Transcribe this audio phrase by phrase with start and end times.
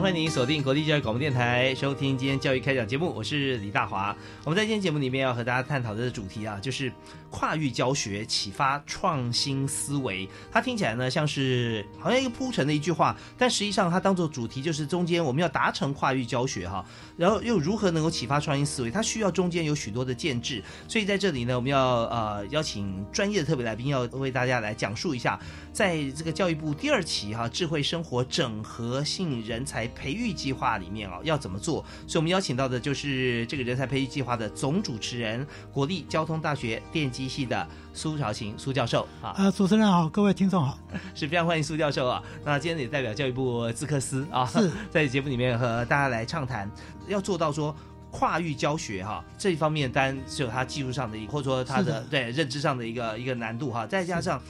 [0.00, 4.16] 欢迎您锁定国立教育广播电台，收听今天教育开讲节目，我是李大华。
[4.44, 6.92] 我们在今天节目里面要和大家探讨的主题啊，就是
[7.30, 10.28] 跨域教学启发创新思维。
[10.52, 18.92] 它听起来呢像是好像一个铺陈的一句话，但实际上它当做主题就是中间我们要达成跨域教学哈，然后又如何能够启发创新思维？
[18.92, 25.40] 它需要中间有许多的建制，所以在这里呢，我们要呃邀请专业的特别来宾，要为大家来讲述一下，
[25.72, 29.88] 在这个教育部第二期哈智慧生活整合性人才。
[29.98, 31.84] 培育计划里面啊，要怎么做？
[32.06, 39.34] 所以我们邀请到的就是这个人才培育计划的总主持人，国立交通大学电机系的苏朝晴苏教授啊。
[39.36, 40.78] 呃，主持人好，各位听众好，
[41.14, 42.22] 是非常欢迎苏教授啊。
[42.44, 46.70] 那今天也代表教育部资科司啊，是 在节目里面和大家来畅谈，
[47.08, 47.74] 要做到说
[48.12, 54.40] 跨域教学哈这一方面，当然是有它技术上的，或者说它的对认知上的一个一个难度哈，再加上。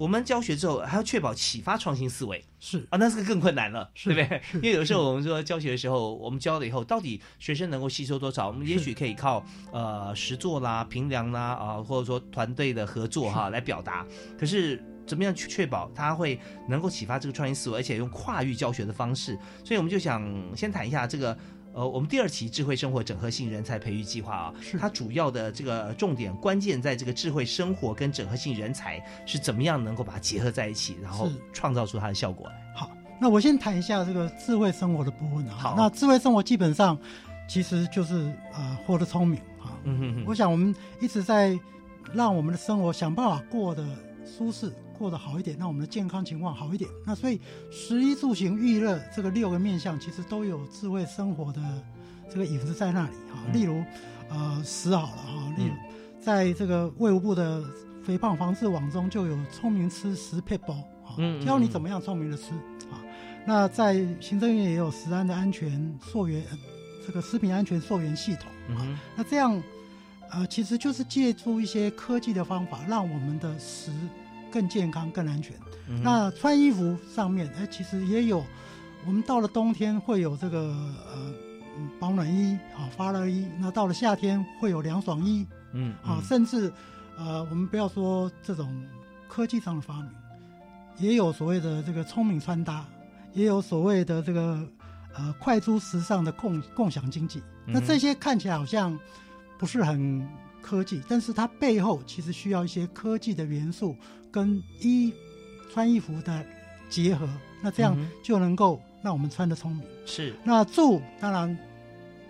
[0.00, 4.40] 我们教学之后还要确保启发创新思维，是啊，那是个更困难了，对不对？
[4.54, 8.46] 因为有时候我们说教学的时候，我们教了以后，到底学生能够吸收多少？
[8.46, 14.06] 我们也许可以靠呃实作啦、评量啦啊，或者说团队的合作哈来表达。
[14.38, 19.38] 可是怎么样去确保他会能够启发这个创新思维，而且用跨域教学的方式？
[19.62, 21.36] 所以我们就想先谈一下这个。
[21.72, 32.54] 呃，我们第二期智慧生活整合性人才培育计划啊，它主要的这个重点关键在这个智慧生活跟整合性人才是怎么样能够把它结合在一起，然后创造出它的效果来。
[32.74, 35.54] 好，那我先谈一下这个智慧生活的部分啊。
[35.56, 36.98] 好，那智慧生活基本上
[37.48, 39.78] 其实就是呃活得聪明啊。
[39.84, 40.24] 嗯哼哼。
[40.26, 41.56] 我想我们一直在
[42.12, 43.86] 让我们的生活想办法过得
[44.24, 44.72] 舒适。
[45.00, 46.90] 过得好一点，那我们的健康情况好一点。
[47.06, 47.40] 那所以，
[47.70, 51.82] 食衣住行娱乐这个六个面向，其实都有智慧生活的
[52.30, 53.40] 这个影子在那里哈。
[53.50, 53.82] 例如，
[54.28, 55.72] 呃，食好了哈，例如
[56.20, 57.64] 在这个卫务部的
[58.04, 62.52] 肥胖防治网中，就有聪明吃食配包啊，教你怎么样聪明的吃
[62.90, 63.00] 啊。
[63.46, 66.44] 那在行政院也有食安的安全溯源，
[67.06, 69.00] 这个食品安全溯源系统啊。
[69.16, 69.62] 那这样，
[70.30, 73.90] 呃，其实就是借助一些科技的方法，让我们的食。
[74.50, 75.54] 更健康、更安全。
[76.02, 78.44] 那穿衣服上面，哎，其实也有。
[79.06, 81.34] 我们到了冬天会有这个呃
[81.98, 83.48] 保暖衣啊、发热衣。
[83.58, 86.72] 那到了夏天会有凉爽衣，嗯啊，甚至
[87.16, 88.86] 呃，我们不要说这种
[89.26, 90.10] 科技上的发明，
[90.98, 92.86] 也有所谓的这个聪明穿搭，
[93.32, 94.64] 也有所谓的这个
[95.14, 97.42] 呃快出时尚的共共享经济。
[97.66, 98.96] 那这些看起来好像
[99.58, 100.28] 不是很。
[100.62, 103.96] 科技，但是它背后其实需要一些科技的元素
[104.30, 105.12] 跟衣
[105.72, 106.44] 穿衣服的
[106.88, 107.28] 结合，
[107.60, 109.84] 那这样就能够让我们穿的聪明。
[110.06, 111.58] 是，那住当然，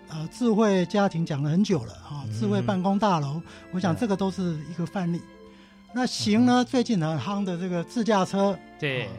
[0.09, 5.21] 呃，智慧家庭讲了很久了啊，智慧办公大楼，我想这个都是一个范例。
[5.93, 9.09] 那行呢，最近很夯的这个自驾车，对。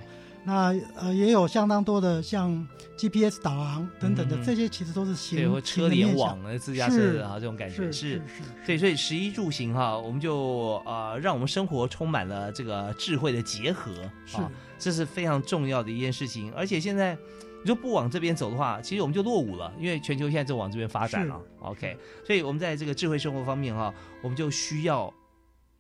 [0.45, 2.67] 那呃也有相当多的像
[2.97, 8.43] GPS 导航等等的这些，其实都是行车联网的自驾车啊，这种感觉是是是。
[8.67, 13.93] 对，所以十一住行哈，我们就呃让我们生活充满了这个智慧的结合，
[14.35, 16.53] 啊这是非常重要的一件事情。
[16.55, 17.17] 而且现在
[17.63, 21.41] 你说不往这边走的话，其实我们就落伍了，因为全球现在就往这边发展了。
[21.61, 21.97] OK，
[22.27, 25.13] 所以我们在这个智慧生活方面哈，我们就需要。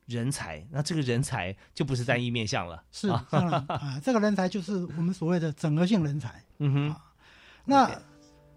[0.06, 6.42] 人才，那这个人才就不是单一面向了，是当然啊， 这个人才就是我们所谓的整合性人才。
[6.58, 6.96] 嗯哼，
[7.64, 7.90] 那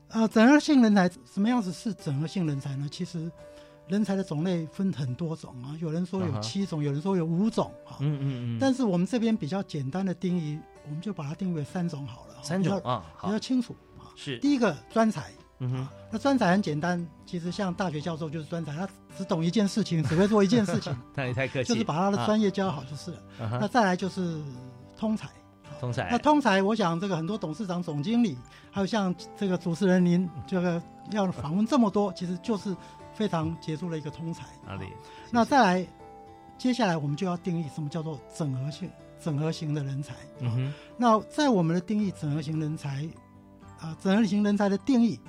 [0.09, 2.87] 呃，整合性人才什么样子是整合性人才呢？
[2.91, 3.31] 其实
[3.87, 7.97] 人才的种类分很多种啊，有人说有七种，有人说有五种啊。
[7.99, 8.57] 嗯嗯嗯。
[8.59, 12.35] 但是我们这边比较简单的定义，我们就把它定为三种好了。
[12.43, 14.09] 三种啊，比较清楚啊。
[14.15, 15.31] 是第一个专才。
[15.59, 18.87] 嗯哼，那专才很简单，其实像大学教授就是专才，他
[19.17, 20.95] 只懂一件事情，只会做一件事情。
[21.15, 23.17] 那也太客气，就是把他的专业教好就是了。
[23.59, 24.41] 那再来就是
[24.97, 25.29] 通才，
[25.79, 26.09] 通才。
[26.11, 28.37] 那通才，我想这个很多董事长、总经理，
[28.69, 30.81] 还有像这个主持人您这个
[31.11, 32.75] 要访问这么多，其实就是
[33.13, 34.43] 非常杰出的一个通才。
[34.65, 34.87] 哪里？
[35.31, 35.87] 那再来，
[36.57, 38.89] 接下来我们就要定义什么叫做整合性、
[39.21, 40.13] 整合型的人才。
[40.41, 40.73] 嗯哼。
[40.97, 43.07] 那在我们的定义，整合型人才，
[43.79, 45.19] 啊，整合型人才的定义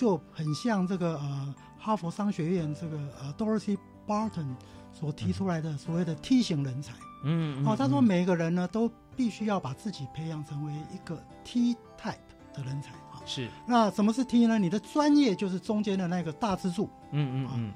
[0.00, 3.76] 就很像这个呃，哈佛商学院这个呃，Dorothy
[4.06, 4.56] Barton
[4.94, 6.94] 所提出来的所谓的 T 型人才。
[7.22, 7.62] 嗯。
[7.66, 12.14] 哦，他说每个人呢都必须要把自己培养成为一个 T type
[12.54, 13.20] 的人才啊。
[13.26, 13.46] 是。
[13.66, 14.58] 那什么是 T 呢？
[14.58, 16.88] 你的专业就是中间的那个大支柱。
[17.12, 17.72] 嗯嗯嗯。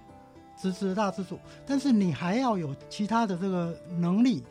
[0.56, 4.42] 直直的大支柱，但是你还要有其他的这个能力，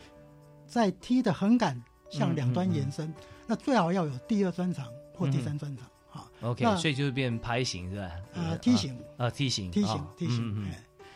[0.68, 1.82] 在 T 的横杆
[2.12, 3.12] 向两端延伸。
[3.48, 4.86] 那最好要有第二专长
[5.18, 6.30] 或第三专长啊。
[6.42, 8.12] OK，所以就是变拍型是吧？
[8.34, 10.66] 呃，T 型啊，T 型，T 型，T 型。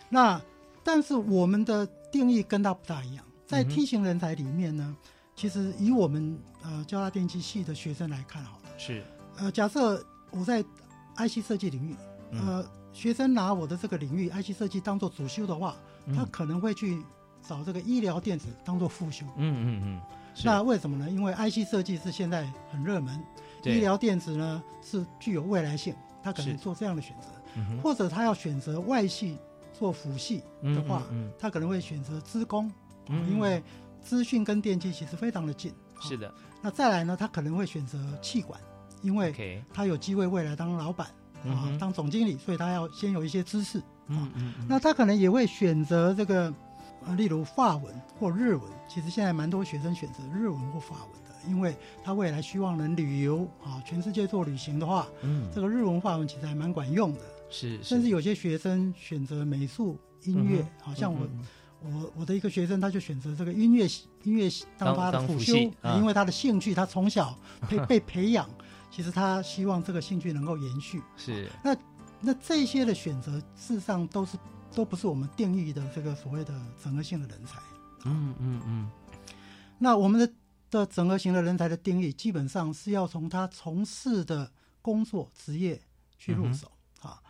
[0.10, 0.42] 那
[0.84, 4.96] 但是我们的定义跟他不大一样，在梯形人才里面呢，
[5.36, 9.04] 其实以我们呃交大电机系的学生来看，好了，是
[9.38, 10.64] 呃，假设我在
[11.16, 11.96] IC 设计领域，
[12.34, 12.66] 呃。
[12.94, 15.76] 学生拿我的这个领域 IC 设计当做主修的话，
[16.16, 17.00] 他可能会去
[17.48, 19.24] 找这个医疗电子当做副修。
[19.38, 20.02] 嗯嗯嗯。
[20.44, 21.10] 那为什么呢？
[21.10, 23.20] 因为 IC 设计是现在很热门，
[23.64, 27.28] 医疗电子呢是具有未来性，他可能做这样的选择。
[27.82, 29.36] 或者他要选择外系
[29.74, 31.02] 做辅系的话，
[31.40, 32.72] 他可能会选择资工，
[33.28, 33.64] 因为
[34.02, 35.74] 资讯跟电机其实非常的近。
[36.02, 36.32] 是的。
[36.62, 38.60] 那再来呢，他可能会选择气管，
[39.02, 41.08] 因为他有机会未来当老板。
[41.46, 43.80] 啊，当总经理，所以他要先有一些知识。
[44.08, 46.54] 嗯嗯，那他可能也会选择这个，
[47.08, 48.64] 呃，例如法文或日文。
[48.88, 57.22] 其实现在蛮多学生选择日文或法文的，因为他未来希望能旅游啊，全世界做旅行的话，嗯，这个日文、法文其实还蛮管用的。
[57.50, 61.28] 是，甚至有些学生选择美术、音乐，好像我
[61.82, 63.86] 我我的一个学生，他就选择这个音乐
[64.24, 65.56] 音乐当他的辅修，
[65.96, 67.38] 因为他的兴趣，他从小
[67.70, 68.50] 被被培养。
[68.90, 71.76] 其实他希望这个兴趣能够延续，是那
[72.22, 74.38] 那这些的选择，事实上都是
[74.74, 76.54] 都不是我们定义的这个所谓的
[76.84, 77.60] 整合性的人才。
[78.06, 78.92] 嗯嗯嗯。
[79.78, 80.34] 那我们的
[80.70, 85.82] 的整合型的人才的定义，基本上是要从他从事的工作职业
[86.18, 86.72] 去入手
[87.02, 87.22] 啊。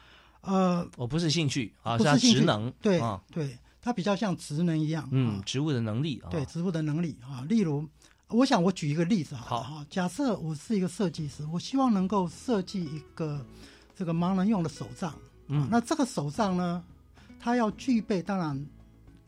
[0.42, 3.02] 呃，我不是兴趣啊，是职能，对
[3.32, 7.88] 对，他比较像职能一样，嗯，职务的能力，对，职务的能力啊，例如。
[8.30, 13.40] 我想我举一个例子好哈，假设我是一个设计师，我希望能够设计一个
[13.96, 15.16] 这个盲人用的手杖，
[15.48, 16.84] 嗯，那这个手杖呢，
[17.40, 18.68] 它要具备当然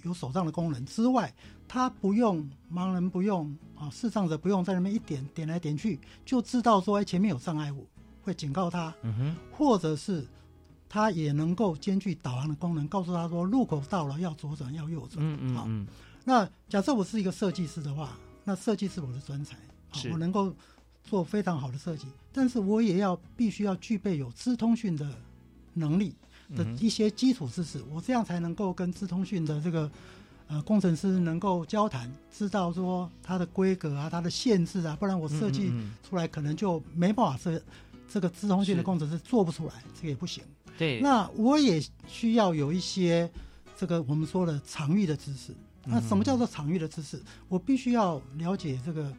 [0.04, 1.34] 有手杖的功能之外，
[1.68, 7.88] 它不用盲人不用啊，视障者不用在那边一点点来点去就知道说哎前面有障碍物，
[8.22, 10.28] 会警告他，嗯哼，或者是
[10.88, 15.88] 它也能够兼具导航的功能，告诉他说路口到了要左转要右转，嗯嗯嗯，
[16.26, 18.18] 那假设我是一个设计师的话。
[18.46, 19.56] 那设计是我的专才，
[20.12, 20.52] 我能够
[21.04, 25.08] 做非常好的设计，但是我也要必须要具备有资通讯的
[25.76, 26.16] 能力
[26.56, 29.90] 的一些基础知识，我这样才能够跟资通讯的这个
[30.48, 35.72] 呃工程师能够交谈，知道说它的规格啊、它的限制啊，不然我设计
[36.08, 37.62] 出来可能就没办法设
[38.12, 40.44] 这个资通讯的工程师做不出来，这个也不行。
[40.78, 43.30] 对，那我也需要有一些
[43.78, 45.56] 这个我们说的场域的知识。
[45.86, 47.20] 那什么叫做场域的知识？
[47.48, 49.12] 我必须要了解这个，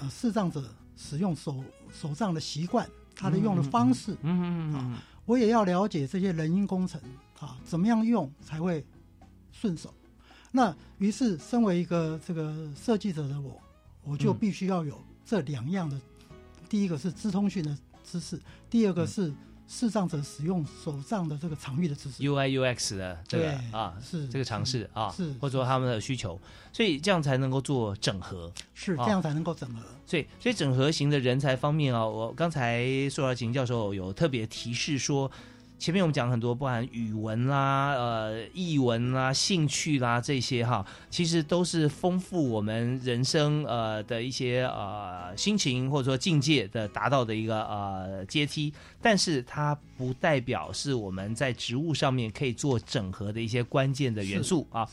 [0.00, 0.64] 呃，视障者
[0.96, 6.98] 使用手手杖的习惯，他的用的方式，嗯嗯嗯，我也要了解这些人因工程
[7.38, 8.82] 啊，怎么样用才会
[9.52, 9.92] 顺手。
[10.50, 13.60] 那于是，身为一个这个设计者的我，
[14.02, 16.00] 我就必须要有这两样的，
[16.66, 19.30] 第一个是资通讯的知识，第二个是。
[19.68, 26.40] 视障者使用手杖的这个场域的知识，UI UX 的这个啊，是这个尝试啊，是或者说他们的需求，
[26.72, 29.82] 所以这样才能够做整合，是这样才能够整合。
[30.06, 35.30] 所以，所以整合型的人才方面啊，我刚才苏尔琴教授有特别提示说。
[35.78, 54.84] 前面我们讲很多，不含语文啦、呃、译文啦、兴趣啦这些哈，其实都是丰富我们人生呃的一些呃心情或者说境界的达到的一个呃阶梯，但是它不代表是我们在职务上面可以做整合的一些关键的元素啊。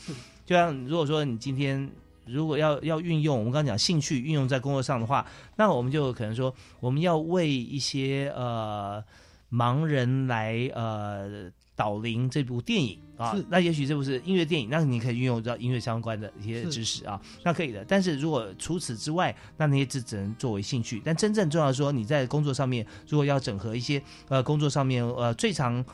[0.44, 1.90] 就像如果说你今天
[2.26, 5.26] 如果要要运用我们刚刚讲兴趣运用在工作上的话，
[5.56, 9.02] 那我们就可能说我们要为一些呃。
[9.50, 17.84] 盲人来呃导聆这部电影啊，那也许这部是音乐电影，那你可以运用到音乐相关的一些知识啊，那可以的。
[17.86, 21.00] 但是如果除此之外，那那些只只能作为兴趣。
[21.04, 25.84] 但真正重要说，你在工作上面如果要整合一些呃工作上面呃最常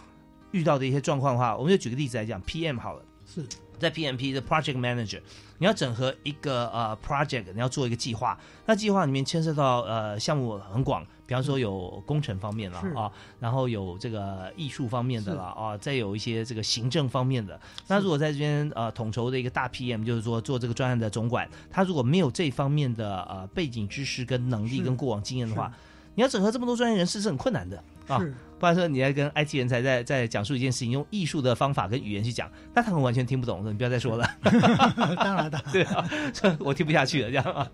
[0.53, 3.45] 遇到的一些状况的话，我们就举个例子来讲，PM 好了，是
[3.83, 5.21] 在 PMP 的 Project Manager，
[5.59, 13.11] 你要整合一个呃 project，你要做一个计划，那计划里面牵涉到呃项目很广，比方说有工程方面了啊，
[13.41, 17.61] 然后有这个艺术方面的了啊，再有一些这个行政方面的。
[17.89, 25.73] 那如果在这边呃统筹的一个大 PM，就是说做这个专案的总管，他如果没有这方面的呃背景知识跟能力跟过往经验的话，
[26.15, 28.25] 你要整合这么多专业人士是很困难的啊。
[28.63, 33.69] 不然说你在跟 IT 人才在在讲述一件事情，用艺术的方法跟语言去讲，那他们完全听不懂。
[33.69, 34.25] 你不要再说了。
[35.19, 36.09] 当然的，对啊，
[36.61, 37.69] 我听不下去了，这样啊。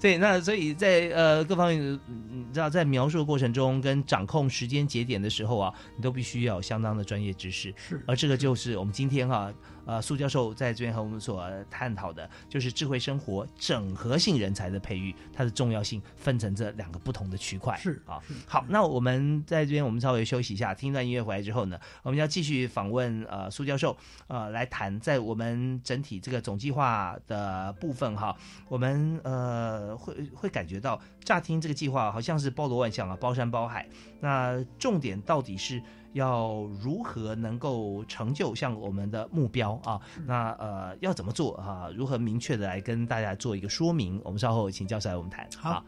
[0.00, 2.00] 对，那所以在呃各方面，
[2.30, 7.74] 你知道在描述的过程中跟掌控时间节点的时候啊，你都必须要有相当的专业知识。
[7.76, 9.52] 是，而这个就是我们今天哈。
[9.86, 17.76] 呃，苏教授在这边和我们所探讨的，就是智慧生活整合性人才的培育，它的重要性分成这两个不同的区块。
[17.76, 28.36] 是啊，好，那我们在这边我们稍微休息一下，听一段音乐回来之后呢，我们要继续访问呃苏教授，呃，来谈在我们整体这个总计划的部分哈，
[28.68, 33.86] 我们呃会会感觉到乍听这个计划好像是包罗万象啊，包山包海，
[34.20, 35.82] 那重点到底是？
[36.12, 40.00] 要如何能够成就像我们的目标啊？
[40.24, 41.90] 那呃要怎么做啊？
[41.94, 44.18] 如何明确的来跟大家做一个说明？
[44.24, 45.46] 我们稍后请教授来我们谈。
[45.58, 45.84] 好，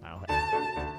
[0.00, 0.97] 马上回来。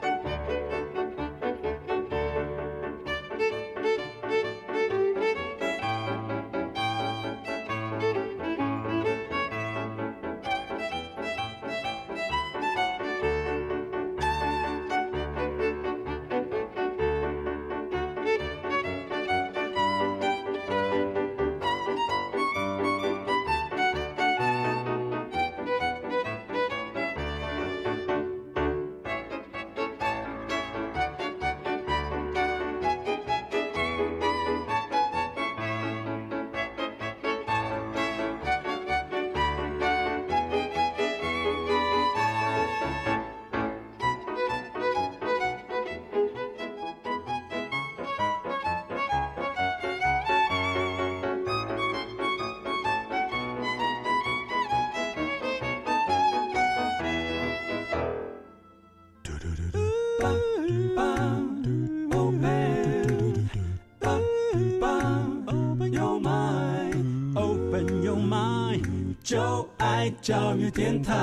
[70.59, 71.15] 教育电台。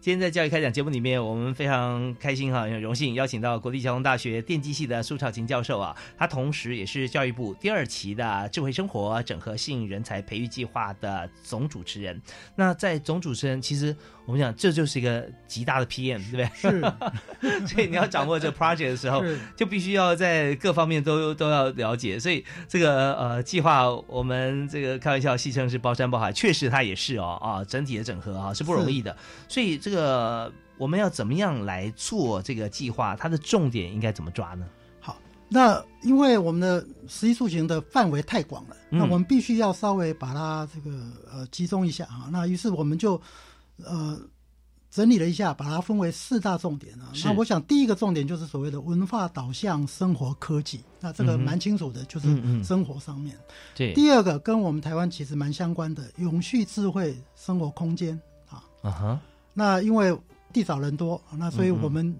[0.00, 12.20] 今天在教育开讲节目里面，我们非常开心哈，很荣幸邀请到国立交通大学电机系的苏朝琴教授啊，他同时也是教育部第二期的智慧生活整合性人才培育计划的总主持人。
[12.56, 13.96] 那在总主持人，其实
[14.32, 16.50] 我们讲这就是一个极大的 PM，对不对？
[16.54, 16.80] 是。
[17.68, 19.22] 所以你要掌握这个 project 的时候，
[19.54, 22.18] 就必须要在各方面都都要了解。
[22.18, 29.14] 所以这个呃计划，我们这个开玩笑戏称是包山包海，确实它也是哦啊，整体的整合啊是不容易的。
[29.48, 33.14] 所以这这个我们要怎么样来做这个计划？
[33.14, 34.64] 它的重点应该怎么抓呢？
[34.98, 35.18] 好，
[35.50, 40.96] 那因为我们的实际塑形的范围太广了，那我们必须要稍微把它这个
[41.30, 42.30] 呃集中一下啊。
[42.32, 43.20] 那于是我们就
[43.84, 44.20] 呃
[44.90, 47.12] 整理了一下，把它分为四大重点啊。
[47.24, 52.28] 那我想第一个重点就是所谓的文化导向生活科技，那这个蛮清楚的，就是
[52.62, 53.34] 生活上面。
[53.74, 53.94] 对。
[53.94, 58.20] 第二个跟我们台湾其实蛮相关的，永续智慧生活空间
[58.50, 58.62] 啊。
[58.82, 59.20] 啊哈。
[59.54, 60.14] 那因为
[60.52, 62.14] 地少人多，那所以我们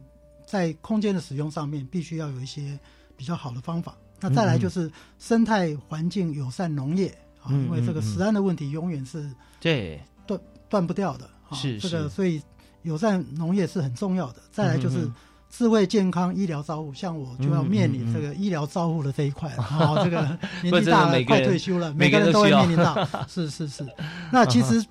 [0.47, 2.78] 在空间的使用上面必须要有一些
[3.19, 3.95] 比较好的方法。
[4.19, 7.09] 那再来就是生态环境友善农业
[7.42, 10.40] 啊，因为这个食安的问题永远是对断
[10.71, 11.28] 断不掉的。
[11.54, 12.40] 是这个，所以
[12.82, 14.42] 友善农业是很重要的。
[14.50, 15.11] 再来就是
[15.50, 23.06] 智慧健康医疗照护，像我就要面临这个医疗照护的这一块啊，这个 年纪大了，快退休了，每个人都会面临到。
[23.28, 23.87] 是是是，
[24.30, 24.85] 那其实。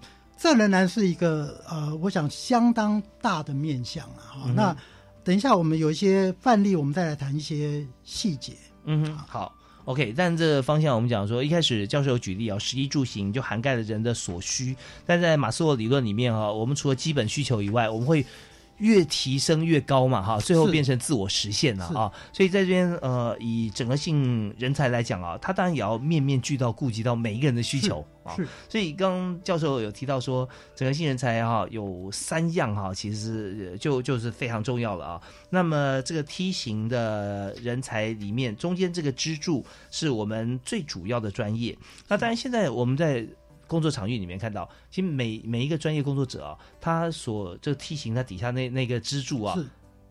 [0.43, 4.51] 这仍然是一个呃，我想相当大的面向了哈。
[4.55, 4.75] 那
[5.23, 8.53] 等一下我们有一些范例，我们再来谈一些细节。
[8.85, 9.53] 嗯，好
[9.85, 10.13] ，OK。
[10.15, 14.75] 但这个方向我们讲说，一开始教授有举例啊，食衣住行就涵盖了人的所需。
[15.05, 18.25] 但在马斯洛理论里面啊，我们除了基本需求以外，我们会。
[18.81, 22.11] 越提升越高嘛，哈，最后变成自我实现了啊。
[22.33, 28.35] 所以在这边，呃，以整合性人才来讲啊，他当然也要面面俱到，顾及到每一个人的需求啊。
[28.67, 35.21] 所以刚刚教授有提到说，整合性人才哈有三样哈，其实就就是非常重要了啊。
[35.49, 41.77] 那么这个梯形的人才里面，中间这个支柱是我们最主要的专业。
[42.07, 43.25] 那当然现在我们在。
[43.71, 49.57] 工作场域里面看到，其实每每一个专业工作者啊，他所这个梯形，他底下那那个支柱啊，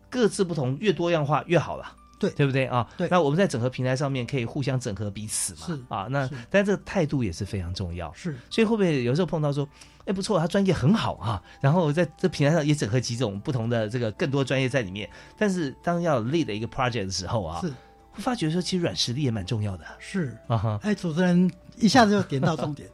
[0.09, 1.95] 各自不同，越多样化越好了。
[2.19, 2.31] 对。
[2.31, 2.65] 对不对？
[2.65, 2.89] 啊？
[2.97, 3.07] 对。
[3.09, 5.79] 那我们在整合平台上面可以互相整合彼此嘛，是。
[5.89, 8.35] 啊，那但这个态度也是非常重要，是。
[8.49, 9.67] 所以会不会有时候碰到说，
[10.05, 17.71] 哎，不错，他专业很好啊，然后在这平台上也整合几种不同的这个更多专业在里面，但是当要 lead 一个 project 的时候啊，是。
[18.13, 19.85] 会发觉说其实软实力也蛮重要的。
[19.97, 22.89] 是，啊哈，哎，主持人一下子就点到重点。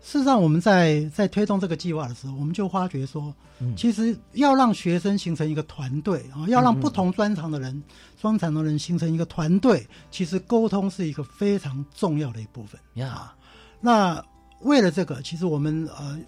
[0.00, 3.74] 事实上，我们在在推动这个计划的时候，我们就发觉说，嗯。
[3.76, 7.82] 其实要让学生形成一个团队啊，要让不同专长的人、
[8.20, 12.80] 专长的人形成一个团队，其实沟通是一个非常重要的一部分。
[12.94, 13.34] 呀，
[13.80, 14.24] 那
[14.60, 16.18] 为了这个，其实我们呃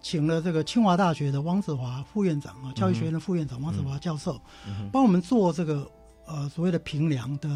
[0.00, 4.40] 请了这个清华大学的汪子华副院长啊，教育学院的副院长汪子华教授，
[4.90, 5.88] 帮我们做这个
[6.26, 7.48] 呃所谓的评量的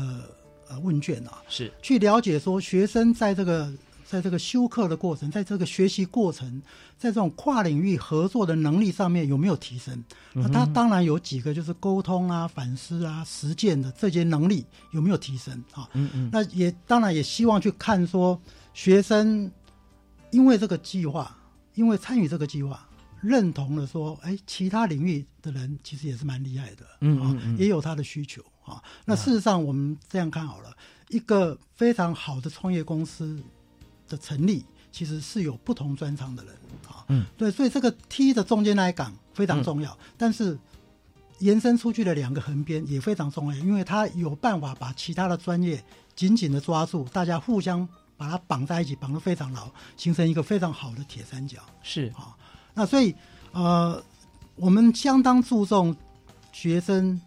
[0.68, 1.72] 呃问卷啊，是。
[1.82, 3.72] 去了解说学生在这个
[4.12, 6.60] 在这个修课的过程，在这个学习过程，
[6.98, 10.04] 在这种跨领域合作的能力上面有没有提升？
[10.34, 15.88] 那他当然有几个就是沟通啊、反思啊、实践的这些能力有没有提升啊？
[15.94, 18.38] 嗯嗯那也当然也希望去看说
[18.74, 19.50] 学生
[20.30, 21.34] 因为这个计划，
[21.74, 22.86] 因为参与这个计划。
[23.22, 28.82] 认同了说，哎，其他领域的人其实也是蛮厉害的，啊嗯嗯嗯也有他的需求啊。
[29.04, 30.76] 那事实上，我们这样看好了，
[31.08, 33.40] 一个非常好的创业公司
[34.12, 36.52] 的成立，其实是有不同专长的人
[36.86, 37.04] 啊。
[37.08, 40.58] 嗯，对，所以这个 T 的中间那一岗非常重要，但是
[41.38, 45.82] 延伸出去的两个横边也非常重要，因为它有办法把其他的专业
[46.14, 47.88] 紧紧的抓住，大家互相
[48.18, 51.58] 把它绑在一起，绑得非常牢，形成一个非常好的铁三角。
[51.82, 52.36] 是啊，
[52.74, 53.14] 那所以
[53.52, 54.02] 呃，
[54.56, 55.96] 我们相当注重
[56.52, 57.18] 学生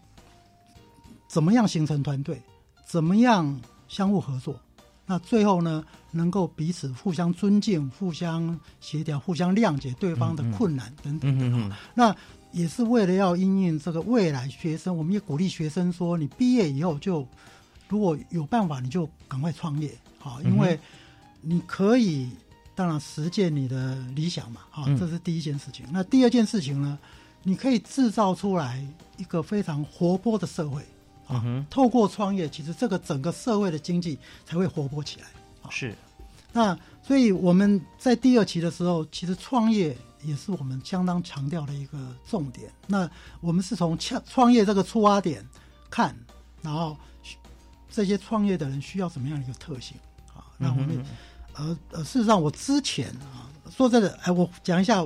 [1.28, 2.42] 怎么样形成团队，
[2.86, 4.60] 怎么样相互合作。
[5.06, 11.46] 那最后呢，能够彼此互相尊敬、互相协调、互相谅解对方的困难等等的。
[11.46, 12.16] 嗯那
[12.52, 17.28] 也是为了要因应这个未来学生，我们也鼓励学生说，你毕业以后就
[17.90, 20.80] 如果有办法，你就赶快创业，好，因为
[21.42, 22.30] 你可以
[22.74, 25.86] 当然实践你的理想嘛，好，嗯这是第一件事情。
[25.92, 26.98] 那第二件事情呢，
[27.44, 28.82] 你可以制造出来
[29.18, 30.82] 一个非常活泼的社会。
[31.30, 35.28] 嗯，透过创业，其实这个整个社会的经济才会活泼起来。
[35.70, 35.96] 是
[36.52, 41.98] 那所以我们在第二期的时候，其实创业也是我们相当强调的一个
[42.30, 42.72] 重点。
[42.88, 43.10] 那
[43.42, 45.46] 我们是从创创业这个出发点
[45.90, 46.16] 看，
[46.62, 46.96] 然后
[47.92, 49.98] 这些创业的人需要什么样的一个特性
[50.34, 50.46] 啊？
[50.58, 51.06] 那我们、嗯
[51.56, 55.06] 呃呃，事实上我之前啊，说真的，哎，我讲一下，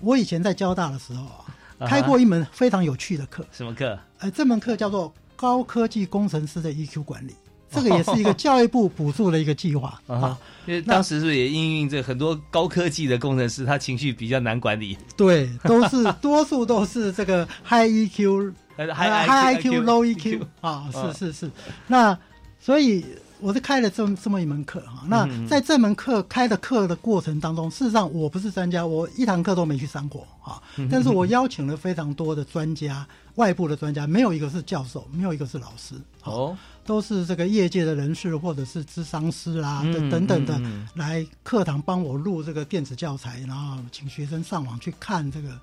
[0.00, 1.44] 我以前在交大的时候啊，
[1.86, 3.98] 开过一门非常有趣的课，什么课？
[4.18, 7.34] 哎，这门课叫做高科技工程师的 EQ 管理，
[7.72, 9.98] 这个也是一个教育部补助的一个计划。
[10.06, 21.50] 啊因为当时是不是也应用这很多高科技的工程师，他情绪比较难管理，对，都是 多数都是这个 high EQ、还是 high IQ、low EQ 啊，嗯是是是。
[21.86, 22.16] 那
[22.60, 23.02] 所以
[23.40, 25.04] 我是开了这么这么一门课哈。
[25.06, 30.62] 那在这门课开的课的过程当中，事实上我不是专家，我一堂课都没去上过啊。
[30.76, 35.94] 嗯但是我邀请了非常多的专家，外部的专家，没有一个是教授，没有一个是老师。
[36.20, 40.60] 好哦，都是这个业界的人士或者是智商师啦、嗯等等等的
[40.94, 45.58] 来课堂帮我录这个电子教材，然后请学生上网去看这个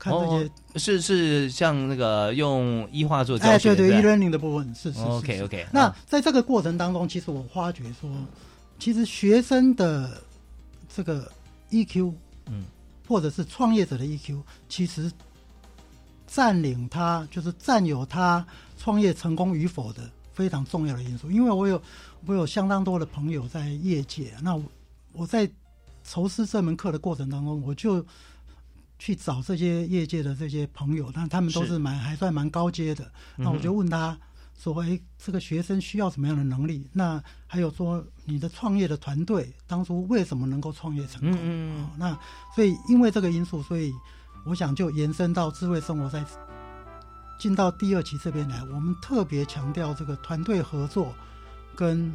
[0.00, 0.44] 看这些。
[0.44, 5.04] 哦是是像那个用医化做教哎，对对是吧，e-learning 的部分是是是。
[5.04, 8.08] OK 是 OK，那在这个过程当中，其实我发觉说，
[8.78, 10.22] 其实学生的
[10.88, 11.28] 这个
[11.70, 12.12] EQ，
[12.46, 12.66] 嗯，
[13.08, 15.10] 或者是创业者的 EQ，其实
[16.28, 18.46] 占领他就是占有他
[18.78, 21.28] 创业成功与否的非常重要的因素。
[21.32, 21.82] 因为我有
[22.26, 24.62] 我有相当多的朋友在业界，那我
[25.14, 25.50] 我在
[26.04, 28.06] 筹师这门课的过程当中，我就
[29.00, 33.10] 去找这些业界的这些朋友，但他们都是是蛮还算蛮高阶的。
[33.34, 34.16] 那我就问他
[34.58, 36.86] 说：“哎，这个学生需要什么样的能力？
[36.92, 41.32] 那还有说你的创业的团队当初为什么能够创业成功？
[41.32, 42.18] 嗯嗯嗯哦那
[42.54, 43.90] 所以因为这个因素，所以
[44.44, 46.22] 我想就延伸到智慧生活在
[47.38, 51.14] 进到第二期这边来，我们特别强调这个团队合作，
[51.74, 52.12] 跟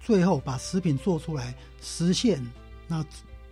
[0.00, 2.40] 最后把食品做出来实现。
[2.86, 3.04] 那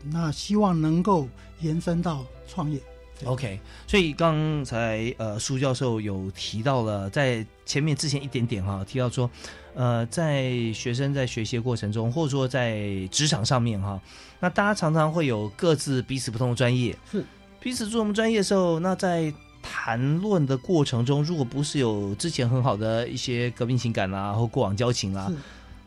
[0.04, 1.28] 那希望能够
[1.60, 2.80] 延伸到创业。
[3.24, 9.28] OK，所以刚才呃苏教授有提到了，在前面之前一点点哈、提到说，
[9.74, 14.00] 呃，在学生在学习的过程中，或者说在职场上面哈、
[14.38, 17.24] 那大家常常会有各自彼此不同的专业，是。
[17.60, 25.36] 彼此做我们专业的时候，那在谈论的过程中，如果不是有之前很好的一些革命情感啊，或过往交情啊是，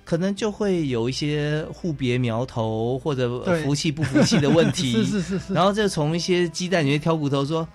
[0.03, 4.91] 可能就会有一些互别苗头或者服气不服气的问题。
[5.03, 7.67] 是是是是，然后就从一些鸡蛋里面挑骨头说，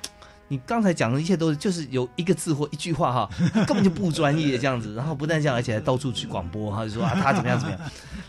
[0.49, 3.31] 你刚才讲的一切都是就是有一个字或一句话哈，
[3.67, 4.95] 根本就不专业这样子。
[4.95, 7.81] 然后不但这样，而且还到处去广播哈， 就说啊他怎么样怎么样，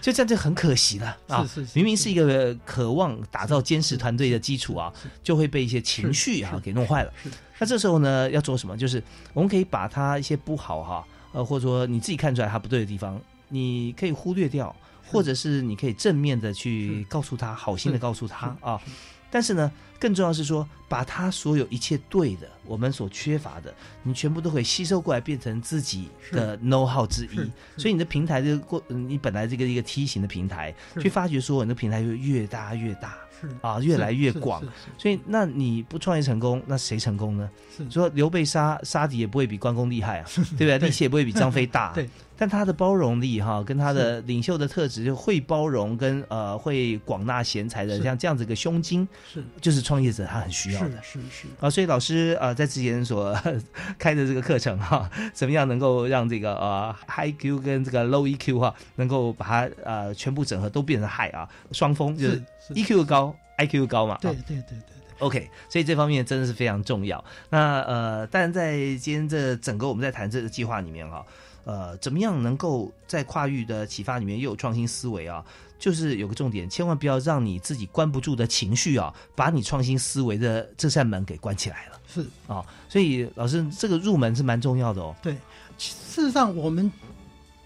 [0.01, 1.47] 就这样就很可惜了啊。
[1.73, 4.91] 明明是一个渴望打造坚实团队的基础啊，
[5.23, 7.12] 就会被一些情绪啊给弄坏了。
[7.60, 8.77] 那这时候呢，要做什么？
[8.77, 9.01] 就是
[9.33, 18.81] 我们可以把他一些不好哈，呃，或者说你自己看出来他不对的地方，你可以忽略掉，或者是你可以正面的去告诉他，好心的告诉他啊。
[19.29, 19.71] 但是呢。
[19.99, 27.38] 更重要是说，把他所有一切对的，我们所缺乏的，你全部都可以吸收过来，变成自己的 know how 之一。
[27.81, 34.63] 所以你的平台这个过，你本来这个一个梯形的平台，去发掘说，你的平台就越大越大，是啊，越来越广。
[34.99, 37.49] 所以那你不创业成功，那谁成功呢？
[37.89, 40.77] 说刘备杀杀敌也不会比关公厉害啊，对不对？
[40.77, 41.91] 力气也不会比张飞大。
[41.93, 42.07] 对。
[42.38, 51.69] 但他的包容力哈，跟他的领袖的特质，就会包容跟呃会广纳贤才的，像这样子一个胸襟，是就是创业者他很需要的，是是啊。
[51.69, 53.36] 所以老师呃在之前所
[53.97, 64.17] 开的这个课程哈，怎么样能够让这个呃 high Q 跟这个 low EQ 哈，能够把它呃全部整合都变成 high 啊，双峰就是 EQ 高，IQ 高嘛。
[64.21, 64.97] 对对对对对。
[65.19, 67.26] OK，所以这方面真的是非常重要。
[67.50, 71.26] 那呃，但在今天这整个我们在谈这个计划里面哈。
[71.67, 75.43] 呃，怎么样能够在跨域的启发里面又有创新思维啊？
[75.77, 81.99] 就是有个重点，千万不要让你自己关不住的情绪啊，把你创新思维的这扇门给关起来了。
[82.08, 85.13] 是啊，所以老师这个入门是蛮重要的哦。
[85.21, 85.34] 对，
[85.77, 86.89] 事实上我们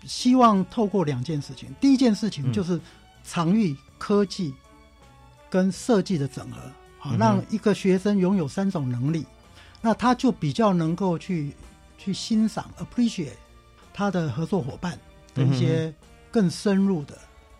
[0.08, 2.82] 希望透过两件事情，第一件事情就是
[3.24, 4.52] 场域科技
[5.48, 6.60] 跟设计的整合，
[6.98, 9.24] 好让一个学生拥有三种能力，
[9.80, 11.54] 那他就比较能够去
[12.00, 13.38] 去欣赏 appreciate。
[14.02, 14.98] 他的合作伙伴
[15.36, 15.94] 的一些
[16.32, 17.16] 更深入的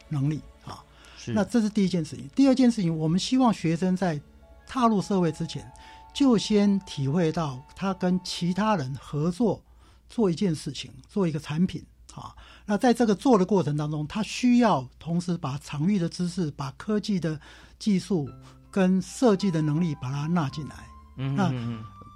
[0.10, 0.84] 能力啊，
[1.27, 2.27] 那这是第一件事情。
[2.34, 4.19] 第二件事情，我们希望学生在
[4.65, 5.71] 踏入社会之前，
[6.15, 9.62] 就先体会到他跟其他人合作
[10.10, 12.36] 做一件事情，做一个产品啊。
[12.65, 17.39] 那在这个做的过程当中，他需要同时把场域的知识、把科技的
[17.77, 18.27] 技术
[18.71, 20.75] 跟设计的能力把它纳进来。
[21.17, 21.54] 嗯，那。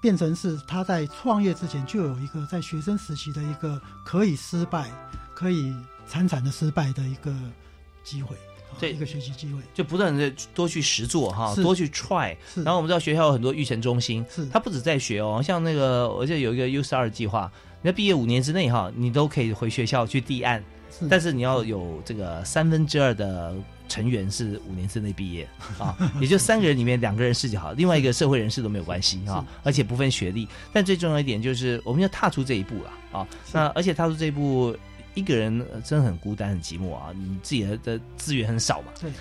[0.05, 4.91] 变成是他在创业之前就有一个在学生时期的一个可以失败、
[5.33, 7.33] 可以惨惨的失败的一个
[8.03, 8.37] 机会，
[8.79, 12.35] 对一个学习机会，就不断的多去实做哈，多去 try。
[12.55, 14.45] 然后我们知道学校有很多育成中心，是。
[14.47, 20.63] 他不止在学哦，像那个我记得有一个 U 十二计划，你在毕业五年之内哈，你都可以回学校去递案，
[21.09, 23.55] 但是你要有这个三分之二的。
[23.87, 30.47] 成员是五年之内毕业啊， 也就三个人里面两个人是就好，另外一个社会人士都没有关系啊，而且不分学历。
[30.73, 34.75] 但最重要一点就是我们要踏出这一步了啊，那而且踏出这一步，
[35.15, 38.91] 一个人真的很孤单很寂寞啊，你自己的的资源很少嘛。
[39.01, 39.11] 对。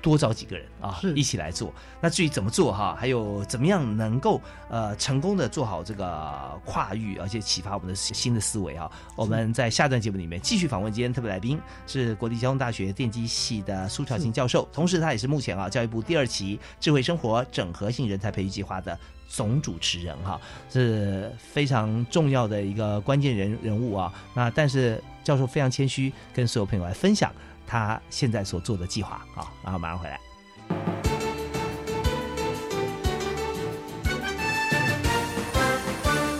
[0.00, 1.72] 多找几个人啊，一起来做。
[2.00, 24.12] 那至于怎么做哈，还有怎么样能够呃成功的做好这个跨域，而且启发我们的新的思维啊，我们在下段节目里面继续访问今天特别来宾是国立交通大学电机系的苏巧静教授，同时他也是目前啊教育部第二期智慧生活整合性人才培育计划的总主持人哈，是非常重要的一个关键人人物啊。
[24.34, 27.32] 那但是教授非常谦虚，跟所有朋友来分享。
[27.66, 30.20] 他现在所做的计划啊，然后马上回来。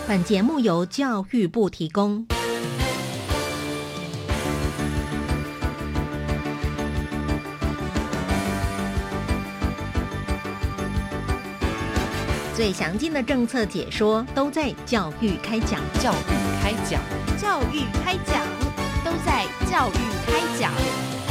[0.07, 2.27] 本节目由教育部提供。
[12.55, 16.17] 最详尽的政策解说都在教育开讲，教育
[16.63, 17.01] 开讲，
[17.39, 18.72] 教育开讲，都
[19.13, 19.93] 都在教育
[20.27, 21.22] 开讲。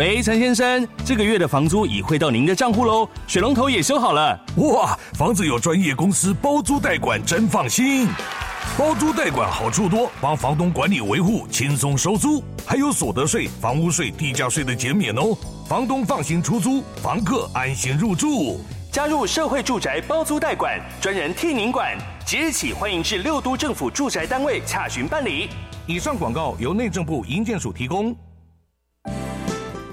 [0.00, 4.34] 喂，陈先生，这个月的房租已汇到您的账户喽，水龙头也修好了。
[4.56, 8.08] 哇，房子有专业公司包租代管，真放心。
[8.78, 15.36] 包租代管好处多，帮房东管理维护，轻松收租，还有所得税、房屋税、地价税的减免哦。
[15.68, 18.58] 房东放心出租，房客安心入住。
[18.90, 21.94] 加入社会住宅包租代管，专人替您管。
[22.24, 25.50] 即日起，欢迎至六都政府住宅单位洽询办理。
[25.84, 28.16] 以上广告由内政部营建署提供。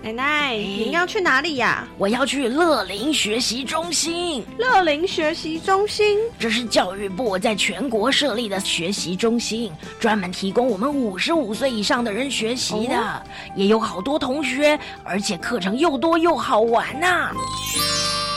[0.07, 1.85] 奶奶，您要去哪里呀？
[1.97, 4.41] 我要去乐龄学习中心。
[4.57, 13.21] 乐龄学习中心，这是教育部在全国设立的学习中心，专门提供我们五十五岁以上的人学习的，
[13.53, 17.33] 也有好多同学，而且课程又多又好玩呐。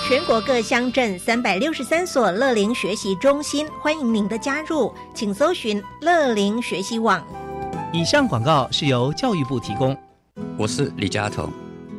[0.09, 7.25] 全国各乡镇三百六十三所乐龄学习中心，欢迎您的加入，请搜寻乐龄学习网。
[7.93, 9.97] 以上广告是由教育部提供。
[10.61, 11.51] 我是李佳彤，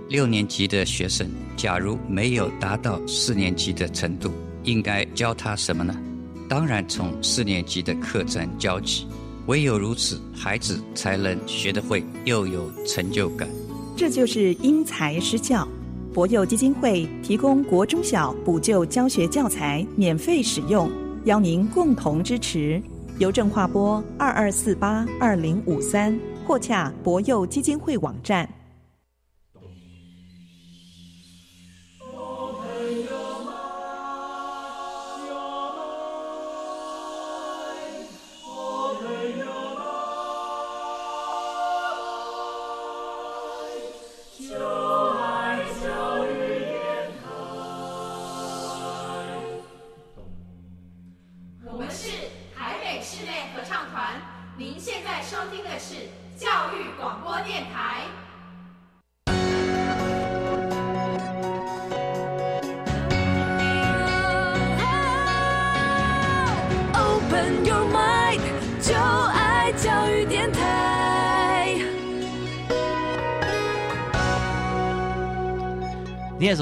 [0.07, 4.29] 六年级的学生，假如没有达到四年级的程度，
[4.65, 5.99] 应该教他什么呢？
[6.47, 9.07] 当然从四年级的课程教起，
[9.47, 13.49] 唯有如此，孩子才能学得会，又有成就感。
[13.97, 15.67] 这就是因材施教。
[16.13, 20.87] 博幼基金会提供国中小补救教学教材免费使用，
[21.25, 22.79] 邀您共同支持。
[23.17, 26.15] 邮政划拨二二四八二零五三，
[26.47, 28.47] 或洽博幼基金会网站。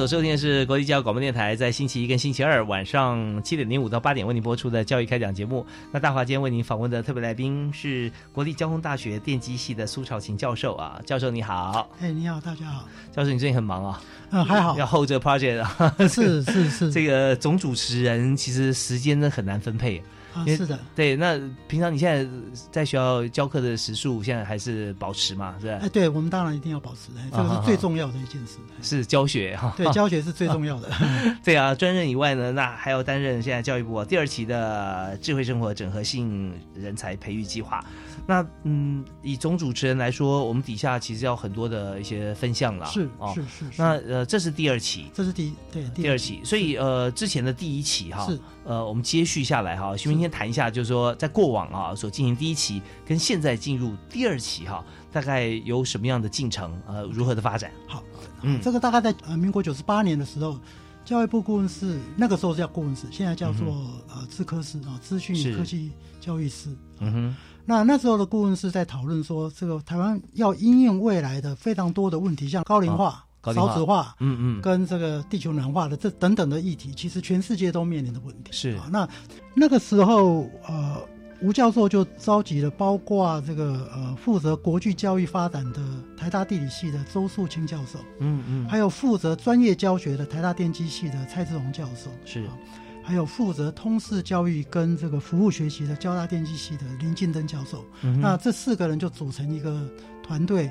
[0.09, 5.63] 收听的是国际教育广播电台，在星期一跟星期二晚上七点零五到八点为您播出的教育开讲节目。
[5.91, 11.87] 那大华今天为您访问的特别来宾是国立交通大学电机系的苏朝琴教授啊，教授你好。
[12.01, 12.89] 哎，你好，大家好。
[13.11, 14.01] 教授，你最近很忙啊？
[14.31, 14.75] 嗯，还好。
[14.79, 15.95] 要 hold 这个 project 啊？
[16.09, 16.89] 是是是。
[16.91, 20.01] 这个总主持人其实时间呢很难分配。
[20.45, 21.15] 是的，对。
[21.15, 22.29] 那平常你现在
[22.71, 25.55] 在学校教课的时数，现在还是保持嘛？
[25.59, 25.79] 是吧？
[25.81, 28.57] 哎，对，我们当然一定要保持，这个是最重要的一件事。
[28.81, 29.73] 是教学哈？
[29.75, 30.89] 对， 教学是最重要的。
[31.43, 37.83] 对啊，专任以外呢，那还要担任现在教育部第二期的智慧生活整合性人才培育计划。
[38.27, 42.85] 那嗯，以总主持人来说，我们底下其实要很多的一些分项了。
[42.85, 43.65] 是是是。
[43.75, 56.79] 那呃，这是第二期，这是第一对第二期，所以呃，之前的第一期哈，是呃，我们接续下来哈，徐明天谈一下，就是说在过往啊所进行第一期，跟现在进入第二期哈，大概有什么样的进程？
[56.85, 57.71] 呃，如何的发展？
[57.87, 58.03] 好，
[58.43, 60.55] 嗯，这个大概在呃民国九十八年的时候，
[61.03, 63.65] 教育部顾问室那个时候叫顾问室，现在叫做
[64.07, 66.69] 呃资科室啊，资讯科技教育室。
[66.99, 67.35] 嗯哼。
[67.65, 78.51] 那那时候的顾问室在讨论说，这个台湾要应用未来的非常多的问题，像高龄化、少子化，嗯嗯，跟这个地球暖化的这等等的议题，其实全世界都面临的问题。
[78.51, 78.69] 是。
[78.71, 79.07] 啊，那
[79.53, 80.97] 那个时候，呃，
[81.41, 85.79] 吴教授就召集了包括这个呃负责国际教育发展的
[86.17, 92.43] 台大地理系的周树清教授，嗯嗯，还有负责专业教学的台大电机系的蔡志荣教授，是。
[92.45, 92.57] 啊
[93.01, 97.83] 还有负责通识教育跟这个服务学习的交大电机系的林敬登教授，
[98.21, 99.89] 那这四个人就组成一个
[100.21, 100.69] 团队，